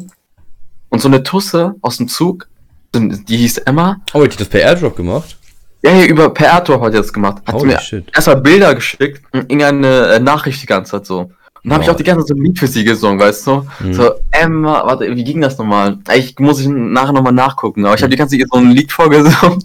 [0.90, 2.48] Und so eine Tusse aus dem Zug,
[2.96, 5.38] die hieß Emma, Oh, hätte ich das per Airdrop gemacht?
[5.84, 8.06] ja, hier über per Airdrop hat die das gemacht, hat Holy mir shit.
[8.14, 11.20] erstmal Bilder geschickt und irgendeine äh, Nachricht die ganze Zeit so.
[11.20, 13.46] Und dann habe ich auch die ganze Zeit so ein Lied für sie gesungen, weißt
[13.48, 13.68] du?
[13.82, 13.94] Mhm.
[13.94, 16.00] So, Emma, warte, wie ging das nochmal?
[16.16, 18.92] Ich muss ich nachher nochmal nachgucken, aber ich habe die ganze Zeit so ein Lied
[18.92, 19.64] vorgesungen.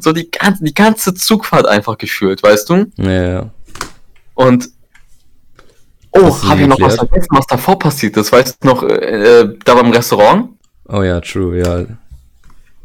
[0.00, 2.86] So die ganze, die ganze Zugfahrt einfach gefühlt, weißt du?
[2.96, 3.50] Ja.
[4.34, 4.68] Und
[6.12, 9.58] oh, habe ich noch was vergessen, was davor passiert ist, weißt du noch, äh, äh,
[9.64, 10.50] da beim Restaurant?
[10.88, 11.84] Oh ja, true, ja.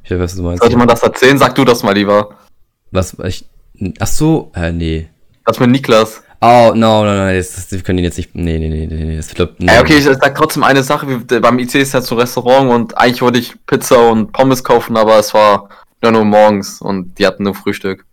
[0.04, 0.62] Ich weiß, was du meinst.
[0.62, 1.38] Sollte man das erzählen?
[1.38, 2.30] Sag du das mal lieber.
[2.92, 3.46] Was, ich,
[4.00, 5.10] ach so, äh, nee.
[5.46, 6.24] Das mit Niklas.
[6.40, 9.18] Oh, no, no, no, das, wir können ihn jetzt nicht, nee, nee, nee, nee, nee,
[9.18, 9.72] das glaub, nee.
[9.72, 11.06] Ey, okay, ich sag trotzdem eine Sache.
[11.06, 14.98] Beim IC ist ja so ein Restaurant und eigentlich wollte ich Pizza und Pommes kaufen,
[14.98, 15.70] aber es war
[16.02, 18.06] nur, nur morgens und die hatten nur Frühstück.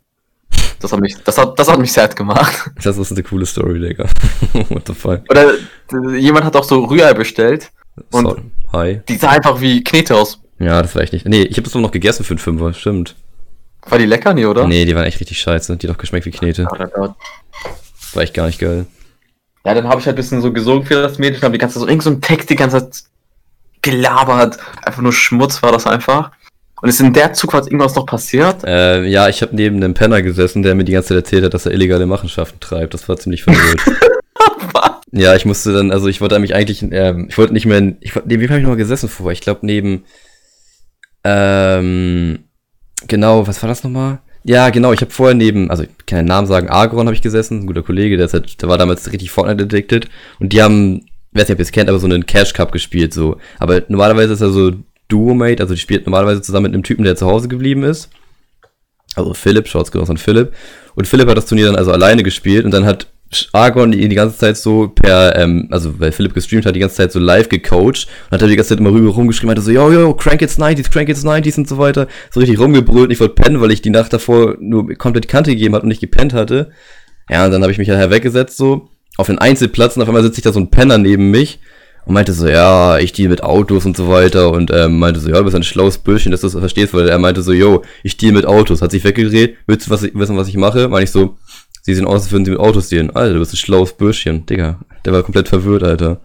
[0.80, 2.70] Das hat mich, das hat, das hat mich sad gemacht.
[2.82, 4.04] Das ist eine coole Story, Digga.
[4.68, 5.22] What the fuck?
[5.30, 7.70] Oder äh, jemand hat auch so Rührei bestellt
[8.10, 8.36] und So,
[8.72, 9.00] hi.
[9.08, 10.40] die sah einfach wie Knete aus.
[10.58, 11.26] Ja, das war echt nicht.
[11.26, 13.16] Nee, ich habe das noch gegessen für einen Fünfer, stimmt.
[13.88, 14.66] War die lecker, nee, oder?
[14.66, 15.76] Nee, die waren echt richtig scheiße.
[15.76, 16.66] Die hat doch geschmeckt wie Knete.
[16.70, 17.14] Oh Gott.
[18.14, 18.86] War echt gar nicht geil.
[19.64, 21.74] Ja, dann habe ich halt ein bisschen so gesungen für das Mädchen, habe die ganze
[21.74, 23.04] Zeit so irgend so Text die ganze Zeit
[23.82, 24.58] gelabert.
[24.84, 26.32] Einfach nur Schmutz war das einfach.
[26.84, 28.62] Und ist in der Zugfahrt irgendwas noch passiert?
[28.62, 31.54] Äh, ja, ich habe neben einem Penner gesessen, der mir die ganze Zeit erzählt hat,
[31.54, 32.92] dass er illegale Machenschaften treibt.
[32.92, 33.80] Das war ziemlich verwirrt.
[35.16, 37.98] Ja, ich musste dann, also ich wollte mich eigentlich, ähm, ich wollte nicht mehr, in,
[38.00, 39.32] ich, neben wem habe ich nochmal gesessen vorher?
[39.32, 40.02] Ich glaube neben,
[41.22, 42.40] ähm,
[43.06, 44.18] genau, was war das nochmal?
[44.42, 47.22] Ja, genau, ich habe vorher neben, also ich kann den Namen sagen, Agron habe ich
[47.22, 50.08] gesessen, ein guter Kollege, der, ist halt, der war damals richtig Fortnite addicted
[50.40, 53.36] und die haben, wer es ja bis kennt, aber so einen Cash Cup gespielt, so.
[53.60, 54.72] Aber normalerweise ist er so
[55.08, 58.10] Duo-Mate, also die spielt normalerweise zusammen mit einem Typen, der zu Hause geblieben ist.
[59.14, 60.52] Also Philipp, schaut's genau an Philipp.
[60.94, 63.08] Und Philipp hat das Turnier dann also alleine gespielt und dann hat
[63.52, 66.96] Argon die, die ganze Zeit so per, ähm, also weil Philipp gestreamt hat, die ganze
[66.96, 69.70] Zeit so live gecoacht und hat er die ganze Zeit immer rüber rumgeschrieben, meinte so,
[69.70, 72.06] yo, yo, Crank it's 90s, Crank it's 90s und so weiter.
[72.30, 75.50] So richtig rumgebrüllt und ich wollte pennen, weil ich die Nacht davor nur komplett Kante
[75.50, 76.70] gegeben hat und nicht gepennt hatte.
[77.28, 80.22] Ja, und dann habe ich mich halt herweggesetzt so, auf den Einzelplatz und auf einmal
[80.22, 81.60] sitzt sich da so ein Penner neben mich
[82.06, 85.28] und meinte so, ja, ich deal mit Autos und so weiter und ähm, meinte so,
[85.30, 87.82] ja, du bist ein schlaues Bürschchen, dass du das verstehst, weil er meinte so, yo,
[88.02, 90.88] ich deal mit Autos, hat sich weggedreht, willst du was wissen, was ich mache?
[90.88, 91.38] Meine ich so,
[91.82, 93.10] sie sehen aus, als würden sie mit Autos dealen.
[93.10, 94.80] Alter, du bist ein schlaues Bürschchen, Digga.
[95.04, 96.20] Der war komplett verwirrt, Alter.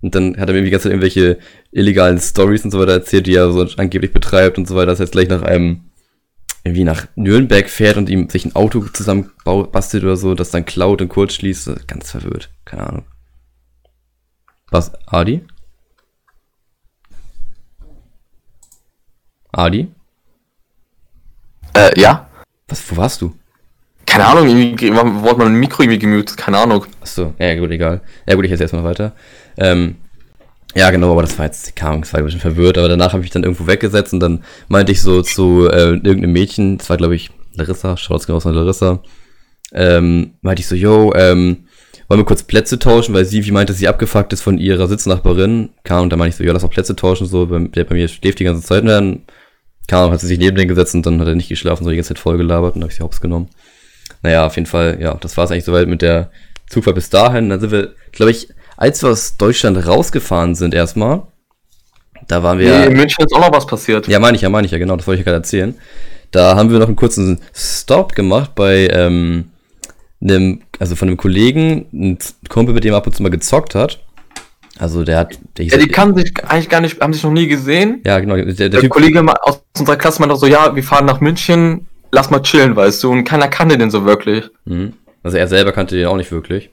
[0.00, 1.38] Und dann hat er mir die ganze Zeit irgendwelche
[1.72, 5.00] illegalen Stories und so weiter erzählt, die er so angeblich betreibt und so weiter, dass
[5.00, 5.84] er jetzt gleich nach einem
[6.64, 10.64] irgendwie nach Nürnberg fährt und ihm sich ein Auto zusammen bastelt oder so, das dann
[10.64, 11.88] klaut und kurz schließt.
[11.88, 12.50] Ganz verwirrt.
[12.64, 13.04] Keine Ahnung.
[14.70, 14.92] Was?
[15.06, 15.44] Adi?
[19.52, 19.88] Adi?
[21.74, 22.28] Äh, ja?
[22.68, 23.34] Was, wo warst du?
[24.04, 26.86] Keine Ahnung, irgendwie wurde mein Mikro irgendwie gemutet, keine Ahnung.
[27.00, 28.00] Achso, ja gut, egal.
[28.26, 29.12] Ja gut, ich jetzt erstmal weiter.
[29.56, 29.96] Ähm,
[30.74, 33.12] ja, genau, aber das war jetzt, keine Ahnung, das war ein bisschen verwirrt, aber danach
[33.12, 36.90] habe ich dann irgendwo weggesetzt und dann meinte ich so zu äh, irgendeinem Mädchen, das
[36.90, 39.02] war glaube ich Larissa, schaut's genau aus Larissa,
[39.72, 41.67] ähm, meinte ich so, yo, ähm,
[42.08, 45.70] wollen wir kurz Plätze tauschen, weil sie, wie meinte, sie abgefuckt ist von ihrer Sitznachbarin.
[45.84, 48.08] Kam und dann meinte ich so, ja, lass auch Plätze tauschen, so, der bei mir
[48.08, 48.82] schläft die ganze Zeit.
[48.82, 49.22] Und dann
[49.86, 51.96] kam, hat sie sich neben den gesetzt und dann hat er nicht geschlafen, so die
[51.96, 53.48] ganze Zeit voll gelabert und habe ich sie hops genommen.
[54.22, 56.30] Naja, auf jeden Fall, ja, das war es eigentlich soweit mit der
[56.68, 57.50] Zugfahrt bis dahin.
[57.50, 61.22] Dann sind wir, glaube ich, als wir aus Deutschland rausgefahren sind erstmal,
[62.26, 62.78] da waren wir.
[62.78, 64.08] Nee, in München ist auch noch was passiert.
[64.08, 65.74] Ja, meine ich ja, meine ich ja, genau, das wollte ich ja gerade erzählen.
[66.30, 69.50] Da haben wir noch einen kurzen Stop gemacht bei, ähm,
[70.20, 73.74] einem, also von einem Kollegen, ein Kumpel, mit dem er ab und zu mal gezockt
[73.74, 74.00] hat.
[74.78, 75.38] Also der hat.
[75.56, 78.00] Der ja, die kann sich eigentlich gar nicht, haben sich noch nie gesehen.
[78.04, 78.36] Ja, genau.
[78.36, 81.88] Der, der, der typ, Kollege aus unserer Klasse meinte so, ja, wir fahren nach München,
[82.12, 83.10] lass mal chillen, weißt du.
[83.10, 84.48] Und keiner kannte den so wirklich.
[84.64, 84.92] Mhm.
[85.22, 86.70] Also er selber kannte den auch nicht wirklich.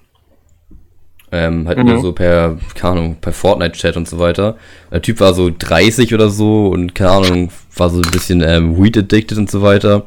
[1.31, 1.85] Ähm, halt mhm.
[1.85, 4.55] nur so per, keine Ahnung, per Fortnite-Chat und so weiter.
[4.91, 8.81] Der Typ war so 30 oder so und keine Ahnung, war so ein bisschen ähm,
[8.81, 10.05] Weed-addicted und so weiter.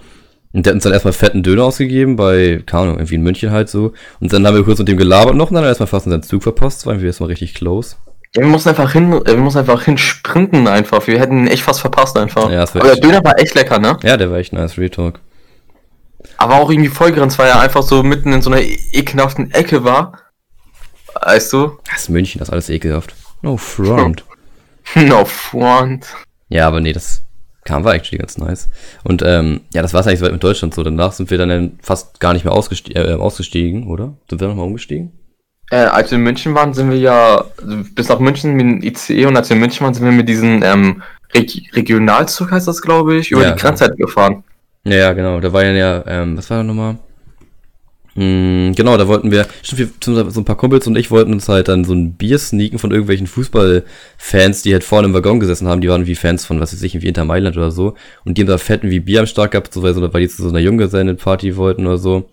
[0.53, 3.51] Und der hat uns dann erstmal fetten Döner ausgegeben, bei, keine Ahnung, irgendwie in München
[3.51, 3.93] halt so.
[4.21, 6.07] Und dann haben wir kurz mit dem gelabert noch und dann hat er erstmal fast
[6.07, 7.97] seinen Zug verpasst, waren wir erstmal richtig close.
[8.35, 11.07] Ja, wir mussten einfach hin, wir mussten einfach hinsprinten einfach.
[11.07, 12.51] Wir hätten ihn echt fast verpasst einfach.
[12.51, 13.99] Ja, Aber der Döner war echt lecker, ne?
[14.03, 15.21] Ja, der war echt nice, Retalk.
[16.37, 20.13] Aber auch irgendwie vollgrenzt, weil er einfach so mitten in so einer ekelhaften Ecke war.
[21.23, 21.79] Weißt du?
[21.91, 23.15] Das ist München, das ist alles ekelhaft.
[23.43, 24.25] No front.
[24.95, 26.07] no front.
[26.49, 27.23] Ja, aber nee, das
[27.69, 28.69] kam, war actually ganz nice.
[29.05, 30.83] Und ähm, ja, das war es eigentlich soweit mit Deutschland so.
[30.83, 34.15] Danach sind wir dann fast gar nicht mehr ausgestie äh, ausgestiegen, oder?
[34.29, 35.13] Sind wir nochmal umgestiegen?
[35.71, 37.45] Äh, als wir in München waren, sind wir ja
[37.95, 40.29] bis nach München mit dem ICE und als wir in München waren, sind wir mit
[40.29, 41.03] diesem ähm,
[41.35, 44.45] Reg Regionalzug, heißt das, glaube ich, über ja, die Grenze halt gefahren.
[44.85, 45.41] Ja, genau.
[45.41, 46.97] Da war ja, ähm, was war da nochmal?
[48.21, 49.79] Mm, genau, da wollten wir, stimmt,
[50.09, 52.81] wir, so ein paar Kumpels und ich wollten uns halt dann so ein Bier sneaken
[52.81, 55.81] von irgendwelchen Fußballfans, die halt vorne im Waggon gesessen haben.
[55.81, 57.95] Die waren wie Fans von, was weiß ich, wie Inter Mailand oder so.
[58.25, 60.43] Und die haben da fetten wie Bier am Start gehabt, so, weil, weil die zu
[60.43, 62.29] so einer Junggesellenparty wollten oder so.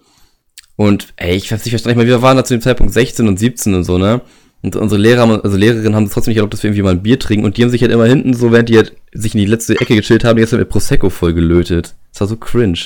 [0.75, 3.27] Und, ey, ich weiß nicht verstanden, ich meine, wir waren da zu dem Zeitpunkt 16
[3.27, 4.21] und 17 und so, ne?
[4.63, 7.03] Und unsere Lehrer, also Lehrerinnen haben es trotzdem nicht erlaubt, dass wir irgendwie mal ein
[7.03, 7.45] Bier trinken.
[7.45, 9.79] Und die haben sich halt immer hinten so, während die halt sich in die letzte
[9.79, 11.93] Ecke gechillt haben, die jetzt mit Prosecco voll gelötet.
[12.11, 12.79] Das war so cringe.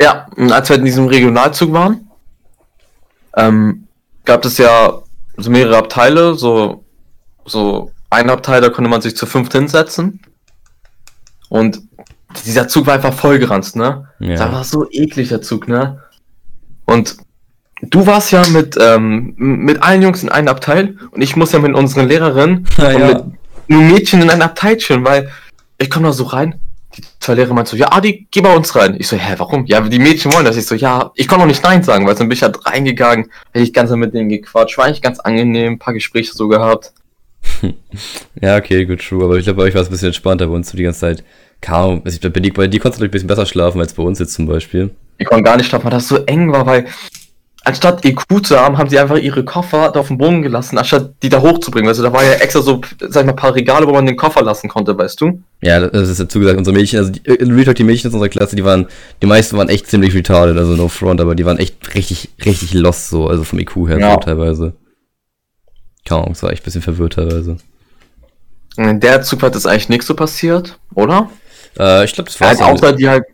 [0.00, 2.05] Ja, und als wir in diesem Regionalzug waren,
[3.36, 3.86] ähm,
[4.24, 5.02] gab es ja
[5.36, 6.84] so mehrere Abteile, so,
[7.44, 10.20] so ein Abteil, da konnte man sich zu fünft hinsetzen.
[11.48, 11.80] Und
[12.44, 14.08] dieser Zug war einfach vollgeranzt, ne?
[14.18, 14.36] Ja.
[14.36, 16.02] Das war so eklig, der Zug, ne?
[16.84, 17.16] Und
[17.82, 21.58] du warst ja mit, ähm, mit allen Jungs in einem Abteil und ich muss ja
[21.58, 23.24] mit unseren Lehrerinnen ja, und mit
[23.68, 25.30] nur Mädchen in einem Abteil chillen, weil
[25.78, 26.60] ich komme da so rein,
[26.96, 28.96] die zwei Lehrer meinten so, ja, Adi, geh bei uns rein.
[28.98, 29.66] Ich so, hä, warum?
[29.66, 30.56] Ja, die Mädchen wollen das.
[30.56, 33.30] Ich so, ja, ich konnte noch nicht Nein sagen, weil dann bin ich halt reingegangen,
[33.52, 36.92] hätte ich ganz mit denen gequatscht, war eigentlich ganz angenehm, ein paar Gespräche so gehabt.
[38.40, 40.54] ja, okay, gut, true, aber ich glaube, bei euch war es ein bisschen entspannter, bei
[40.54, 41.24] uns so die ganze Zeit
[41.60, 42.02] kaum.
[42.04, 44.18] Also ich bei dir, bei dir konntest du ein bisschen besser schlafen als bei uns
[44.18, 44.90] jetzt zum Beispiel.
[45.18, 46.86] Ich konnte gar nicht schlafen, weil das so eng war, weil
[47.66, 51.14] anstatt EQ zu haben, haben sie einfach ihre Koffer da auf dem Boden gelassen, anstatt
[51.22, 51.88] die da hochzubringen.
[51.88, 54.16] Also da war ja extra so, sag ich mal, ein paar Regale, wo man den
[54.16, 55.42] Koffer lassen konnte, weißt du?
[55.62, 58.28] Ja, das ist dazu gesagt, unsere Mädchen, also die, in Real die Mädchen aus unserer
[58.28, 58.86] Klasse, die waren,
[59.20, 62.72] die meisten waren echt ziemlich retarded, also no front, aber die waren echt richtig, richtig
[62.72, 64.12] lost so, also vom EQ her ja.
[64.12, 64.74] so teilweise.
[66.04, 67.56] Keine Ahnung, es war echt ein bisschen verwirrt teilweise.
[68.76, 71.30] In der Zugfahrt ist eigentlich nichts so passiert, oder?
[71.78, 72.60] Äh, ich glaube, das Ja, war's.
[72.60, 73.32] halt außer die halt, äh,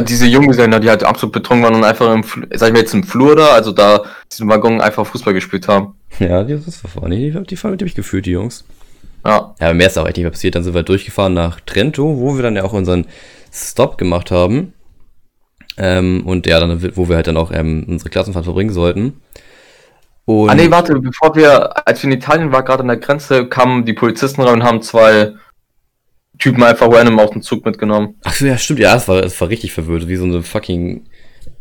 [0.00, 2.22] diese Junggesellen, die halt absolut betrunken waren und einfach im,
[2.54, 5.94] sag ich mal jetzt im Flur da, also da, diesen Waggon einfach Fußball gespielt haben.
[6.18, 8.64] ja, die, das war die, die, die, die habe ich gefühlt, die Jungs.
[9.24, 9.54] Ja.
[9.60, 10.54] Ja, aber mehr ist auch echt nicht mehr passiert.
[10.54, 13.06] Dann sind wir durchgefahren nach Trento, wo wir dann ja auch unseren
[13.52, 14.72] Stop gemacht haben.
[15.76, 19.20] Ähm, und ja, dann, wo wir halt dann auch ähm, unsere Klassenfahrt verbringen sollten.
[20.24, 23.46] Und Ah nee, warte, bevor wir, als wir in Italien waren, gerade an der Grenze,
[23.46, 25.32] kamen die Polizisten rein und haben zwei
[26.38, 28.16] Typen einfach random auf den Zug mitgenommen.
[28.24, 31.06] Ach so, ja, stimmt, ja, es war, es war richtig verwirrt, wie so eine fucking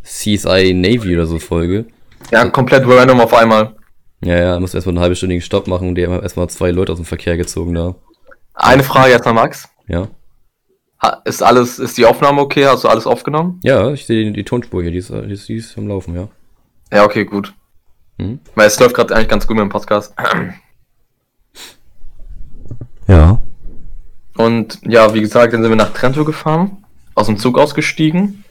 [0.03, 1.85] CSI Navy oder so Folge.
[2.31, 3.75] Ja, komplett random auf einmal.
[4.23, 6.99] Ja, ja, mussten erstmal einen halbstündigen Stopp machen und die haben erstmal zwei Leute aus
[6.99, 7.95] dem Verkehr gezogen da.
[8.53, 9.67] Eine Frage jetzt an Max.
[9.87, 10.07] Ja.
[11.25, 12.67] Ist alles, ist die Aufnahme okay?
[12.67, 13.59] Hast du alles aufgenommen?
[13.63, 16.15] Ja, ich sehe die, die Tonspur hier, die ist, die, ist, die ist am Laufen,
[16.15, 16.27] ja.
[16.93, 17.53] Ja, okay, gut.
[18.17, 18.39] Mhm.
[18.53, 20.13] Weil es läuft gerade eigentlich ganz gut mit dem Podcast.
[23.07, 23.41] Ja.
[24.37, 26.77] Und ja, wie gesagt, dann sind wir nach Trento gefahren,
[27.15, 28.43] aus dem Zug ausgestiegen.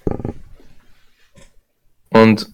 [2.11, 2.49] Und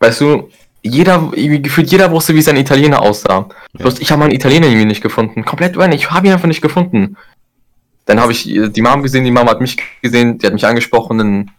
[0.00, 0.50] weißt du,
[0.82, 3.48] jeder, gefühlt jeder wusste, wie sein Italiener aussah.
[3.72, 5.44] Bloß ich habe meinen Italiener irgendwie nicht gefunden.
[5.44, 7.16] Komplett random, ich habe ihn einfach nicht gefunden.
[8.04, 10.66] Dann habe ich äh, die Mom gesehen, die Mom hat mich gesehen, die hat mich
[10.66, 11.50] angesprochen, dann,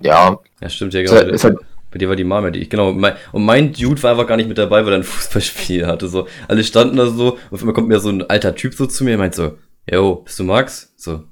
[0.00, 1.14] ja, Ja, stimmt, ja, genau.
[1.14, 1.56] halt, ist halt,
[1.90, 2.92] Bei dir war die Mama, die ich, genau.
[2.92, 6.08] Mein, und mein Dude war einfach gar nicht mit dabei, weil er ein Fußballspiel hatte.
[6.08, 8.84] So, alle standen da so, und auf einmal kommt mir so ein alter Typ so
[8.84, 9.56] zu mir und meint so,
[9.90, 10.92] yo, bist du Max?
[10.96, 11.24] So,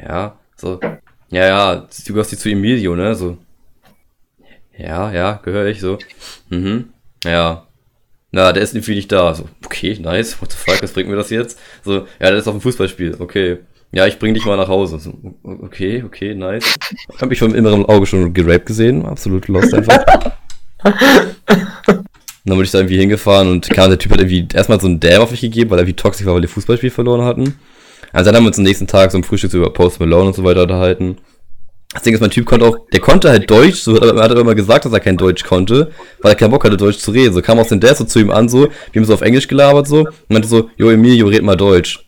[0.00, 0.80] ja, so,
[1.30, 3.14] ja, ja, du gehörst die zu Emilio, ne?
[3.14, 3.38] So,
[4.76, 5.98] ja, ja, gehöre ich, so,
[6.50, 6.92] mhm,
[7.24, 7.66] ja.
[8.32, 9.32] Na, der ist irgendwie nicht da.
[9.32, 11.58] So, okay, nice, what the fuck, was bringt mir das jetzt?
[11.84, 13.58] So, ja, der ist auf dem Fußballspiel, okay.
[13.92, 14.98] Ja, ich bring dich mal nach Hause.
[14.98, 16.74] So, okay, okay, nice.
[17.20, 20.04] Hab ich vom inneren Auge schon geraped gesehen, absolut lost einfach.
[22.44, 25.00] dann wurde ich da irgendwie hingefahren und kam der Typ hat irgendwie erstmal so einen
[25.00, 27.58] Dam auf mich gegeben, weil er irgendwie toxisch war, weil die Fußballspiel verloren hatten.
[28.12, 30.36] Also dann haben wir uns am nächsten Tag so im Frühstück über Post Malone und
[30.36, 31.18] so weiter unterhalten.
[31.94, 34.40] Das Ding ist, mein Typ konnte auch, der konnte halt Deutsch, so, er hat aber
[34.40, 37.32] immer gesagt, dass er kein Deutsch konnte, weil er keinen Bock hatte, Deutsch zu reden.
[37.32, 39.46] So kam aus dem Dad so zu ihm an, so, wir haben so auf Englisch
[39.46, 42.04] gelabert, so, und meinte so, jo Emilio, red mal Deutsch.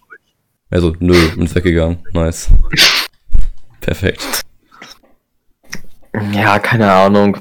[0.70, 1.98] Er so, nö, und ist weggegangen.
[2.12, 2.48] Nice.
[3.80, 4.42] Perfekt.
[6.32, 7.38] ja, keine Ahnung.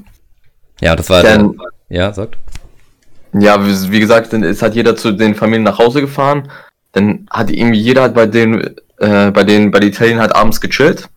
[0.81, 1.57] Ja, das war Dann,
[1.89, 2.37] Ja, sagt.
[3.41, 6.49] Ja, wie, wie gesagt, dann ist halt jeder zu den Familien nach Hause gefahren.
[6.91, 10.61] Dann hat irgendwie jeder hat bei den, äh, bei den, bei den Italienern halt abends
[10.61, 11.09] gechillt.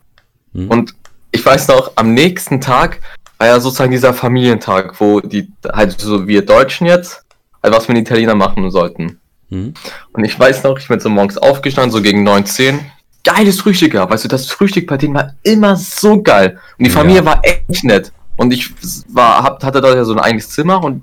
[0.53, 0.69] Mhm.
[0.69, 0.95] Und
[1.31, 3.01] ich weiß noch, am nächsten Tag
[3.39, 7.25] war ja sozusagen dieser Familientag, wo die, halt so wir Deutschen jetzt,
[7.63, 9.21] halt was mit den Italienern machen sollten.
[9.51, 9.75] Mhm.
[10.13, 12.81] Und ich weiß noch, ich bin so morgens aufgestanden, so gegen 9, 10.
[13.25, 14.13] Geiles Frühstück gehabt.
[14.13, 16.59] Weißt du, das Frühstück bei denen war immer so geil.
[16.79, 16.99] Und die Ja.
[16.99, 18.13] Familie war echt nett.
[18.37, 18.71] Und ich
[19.09, 21.03] war, hab, hatte da ja so ein eigenes Zimmer und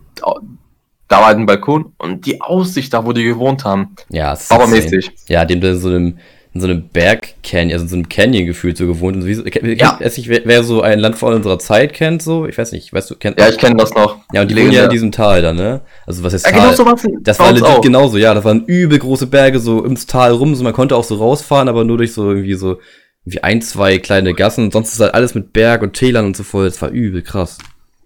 [1.07, 4.43] da war halt ein Balkon und die Aussicht da, wo die gewohnt haben, Ja, es
[4.43, 4.81] ist war insane.
[4.81, 5.11] mäßig.
[5.27, 6.17] Ja, dem da in so einem,
[6.53, 9.17] in so einem Berg-Canyon, also in so einem Canyon gefühlt so gewohnt.
[9.17, 9.99] Und so wie, Ja.
[9.99, 12.93] weiß nicht, wer, wer so ein Land vor unserer Zeit kennt, so, ich weiß nicht,
[12.93, 14.19] weißt du, kennt Ja, ich kenne das noch.
[14.31, 15.81] Ja, und die wohnen ja in diesem Tal da, ne?
[16.07, 16.61] Also was heißt Ja, Tal?
[16.61, 17.81] genau so war's das war legit auch.
[17.81, 21.03] genauso, ja, das waren übel große Berge so ums Tal rum, so man konnte auch
[21.03, 22.79] so rausfahren, aber nur durch so irgendwie so
[23.25, 26.37] irgendwie ein, zwei kleine Gassen und sonst ist halt alles mit Berg und Tälern und
[26.37, 27.57] so voll, das war übel krass.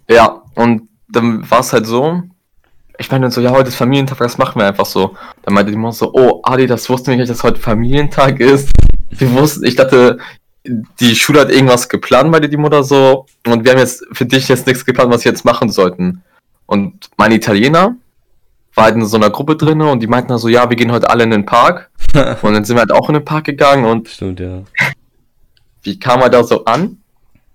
[0.10, 2.24] Ja, und dann war es halt so.
[3.00, 5.16] Ich meine dann so, ja, heute ist Familientag, das machen wir einfach so.
[5.44, 8.72] Dann meinte die Mama so, oh, Adi, das wusste nicht, dass heute Familientag ist.
[9.10, 10.18] Wir wussten, ich dachte,
[10.66, 13.26] die Schule hat irgendwas geplant dir, die Mutter so.
[13.48, 16.24] Und wir haben jetzt für dich jetzt nichts geplant, was wir jetzt machen sollten.
[16.66, 17.96] Und mein Italiener
[18.76, 20.92] war halt in so einer Gruppe drin und die meinten dann so, ja, wir gehen
[20.92, 21.90] heute alle in den Park.
[22.42, 24.64] und dann sind wir halt auch in den Park gegangen und Stimmt, ja.
[25.84, 26.98] wie kam er da so an?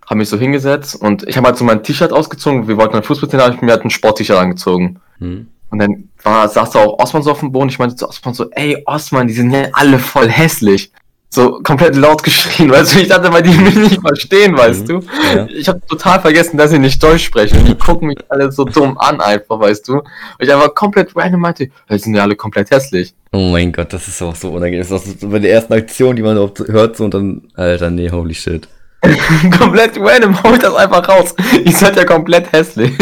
[0.07, 2.69] Habe mich so hingesetzt und ich habe halt so mein T-Shirt ausgezogen.
[2.69, 5.01] Wir wollten ein Fußball sehen, habe ich mir halt ein Sport-T-Shirt angezogen.
[5.19, 5.47] Hm.
[5.71, 7.69] Und dann war, saß da auch Osman so auf dem Boden.
[7.69, 10.93] Ich meinte zu Osman so, ey, Osman, die sind ja alle voll hässlich.
[11.31, 14.87] So komplett laut geschrien, weißt du, ich dachte, weil die mich nicht verstehen, weißt Mhm.
[14.87, 15.01] du.
[15.35, 15.47] Ja.
[15.47, 17.59] Ich habe total vergessen, dass sie nicht Deutsch sprechen.
[17.59, 19.95] Und die gucken mich alle so dumm an einfach, weißt du.
[19.95, 20.05] Und
[20.39, 23.15] ich einfach komplett random meinte, die sind ja alle komplett hässlich.
[23.33, 24.87] Oh mein Gott, das ist auch so unangenehm.
[24.87, 27.43] Das ist auch so bei der ersten Aktion, die man überhaupt hört, so und dann,
[27.55, 28.69] Alter, nee, holy shit.
[29.59, 31.35] komplett random, hol ich das einfach raus.
[31.65, 32.93] Ihr seid ja komplett hässlich.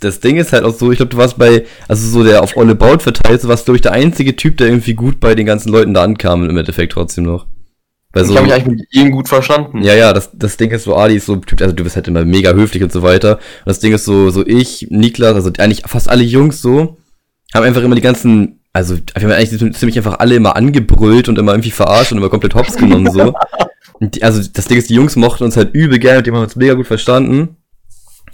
[0.00, 2.56] Das, Ding ist halt auch so, ich glaube, du warst bei, also so der auf
[2.56, 5.46] Olle Baut verteilt, du warst, glaube ich, der einzige Typ, der irgendwie gut bei den
[5.46, 7.46] ganzen Leuten da ankam, im Endeffekt trotzdem noch.
[8.12, 9.82] Weil Ich so, habe mich eigentlich mit ihnen gut verstanden.
[9.82, 11.96] ja, ja, das, das Ding ist so, Ali ist so ein Typ, also du bist
[11.96, 13.36] halt immer mega höflich und so weiter.
[13.36, 16.98] Und das Ding ist so, so ich, Niklas, also eigentlich fast alle Jungs so,
[17.54, 21.38] haben einfach immer die ganzen, also wir haben eigentlich ziemlich einfach alle immer angebrüllt und
[21.38, 23.34] immer irgendwie verarscht und immer komplett hops genommen so.
[24.10, 26.42] Die, also das Ding ist, die Jungs mochten uns halt übel gerne, mit dem haben
[26.42, 27.56] wir uns mega gut verstanden.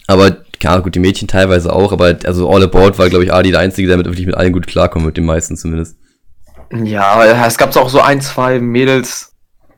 [0.06, 3.50] Aber, klar, gut, die Mädchen teilweise auch, aber also all aboard war, glaube ich, Adi
[3.50, 5.96] der Einzige, der mit, wirklich mit allen gut klarkommt, mit den meisten zumindest.
[6.72, 9.32] Ja, aber es gab auch so ein, zwei Mädels.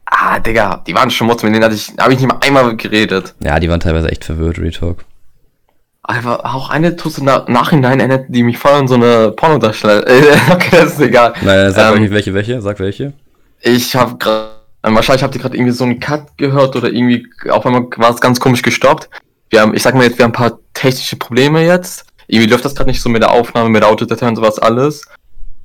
[0.07, 2.77] Ah, Digga, die waren schon Motzen, mit denen hatte ich, habe ich nicht mal einmal
[2.77, 3.35] geredet.
[3.43, 5.05] Ja, die waren teilweise echt verwirrt, Retalk.
[6.03, 10.05] Aber auch eine tust du na nachhinein erinnert, die mich voll an so eine Pornodarsteller.
[10.51, 11.35] Okay, das ist egal.
[11.43, 13.13] Nein, sag Ähm, ähm, welche, welche, sag welche.
[13.61, 17.67] Ich habe gerade, wahrscheinlich habt ihr gerade irgendwie so einen Cut gehört oder irgendwie, auf
[17.67, 19.11] einmal war es ganz komisch gestoppt.
[19.51, 22.07] Wir haben, ich sag mal jetzt, wir haben ein paar technische Probleme jetzt.
[22.29, 25.05] Irgendwie läuft das gerade nicht so mit der Aufnahme, mit der Autodatei und sowas alles.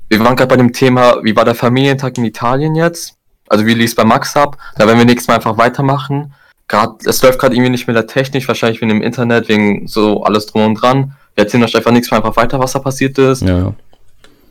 [0.09, 3.15] Wir waren gerade bei dem Thema, wie war der Familientag in Italien jetzt?
[3.47, 4.57] Also wie lief bei Max ab?
[4.75, 6.33] Da werden wir nächstes Mal einfach weitermachen.
[6.67, 10.23] Gerade, es läuft gerade irgendwie nicht mit der Technik, wahrscheinlich wegen dem Internet, wegen so
[10.23, 11.13] alles drum und dran.
[11.35, 13.43] Wir erzählen euch einfach nächstes Mal einfach weiter, was da passiert ist.
[13.43, 13.73] Ja, ja.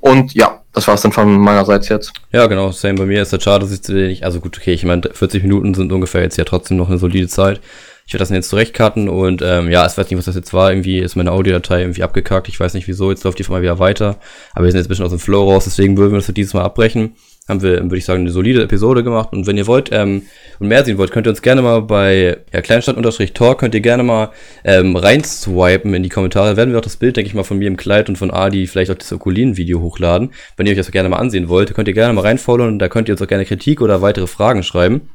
[0.00, 2.12] Und ja, das war's dann von meiner Seite jetzt.
[2.32, 4.72] Ja, genau, same bei mir ist das schade, dass ich zu wenig, also gut, okay,
[4.72, 7.60] ich meine, 40 Minuten sind ungefähr jetzt ja trotzdem noch eine solide Zeit.
[8.06, 10.70] Ich werde das jetzt zurechtcutten und ähm, ja, ich weiß nicht, was das jetzt war.
[10.70, 12.48] Irgendwie ist meine Audiodatei irgendwie abgekackt.
[12.48, 14.18] Ich weiß nicht wieso, jetzt läuft die mal wieder weiter.
[14.52, 16.34] Aber wir sind jetzt ein bisschen aus dem Flow raus, deswegen würden wir das für
[16.34, 17.14] dieses Mal abbrechen.
[17.46, 19.32] Haben wir, würde ich sagen, eine solide Episode gemacht.
[19.32, 20.22] Und wenn ihr wollt ähm,
[20.60, 24.02] und mehr sehen wollt, könnt ihr uns gerne mal bei ja, Kleinstadt-Talk, könnt ihr gerne
[24.02, 24.30] mal
[24.64, 26.56] ähm, reinswipen in die Kommentare.
[26.56, 28.66] Werden wir auch das Bild, denke ich mal, von mir im Kleid und von Adi,
[28.66, 30.30] vielleicht auch das Okulin-Video hochladen.
[30.56, 32.88] Wenn ihr euch das gerne mal ansehen wollt, könnt ihr gerne mal reinfolgen und da
[32.88, 35.10] könnt ihr uns auch gerne Kritik oder weitere Fragen schreiben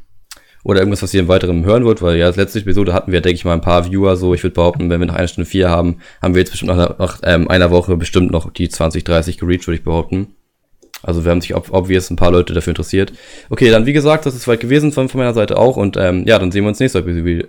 [0.64, 3.22] oder irgendwas, was ihr im Weiteren hören wollt, weil ja, das letzte Episode hatten wir,
[3.22, 5.50] denke ich mal, ein paar Viewer, so ich würde behaupten, wenn wir noch eine Stunde
[5.50, 9.04] vier haben, haben wir jetzt bestimmt nach, nach ähm, einer Woche bestimmt noch die 20,
[9.04, 10.36] 30 gereached, würde ich behaupten.
[11.04, 13.14] Also wir haben sich ob, obvious ein paar Leute dafür interessiert.
[13.50, 16.26] Okay, dann wie gesagt, das ist weit gewesen von, von meiner Seite auch und ähm,
[16.26, 17.48] ja, dann sehen wir uns nächste Episode,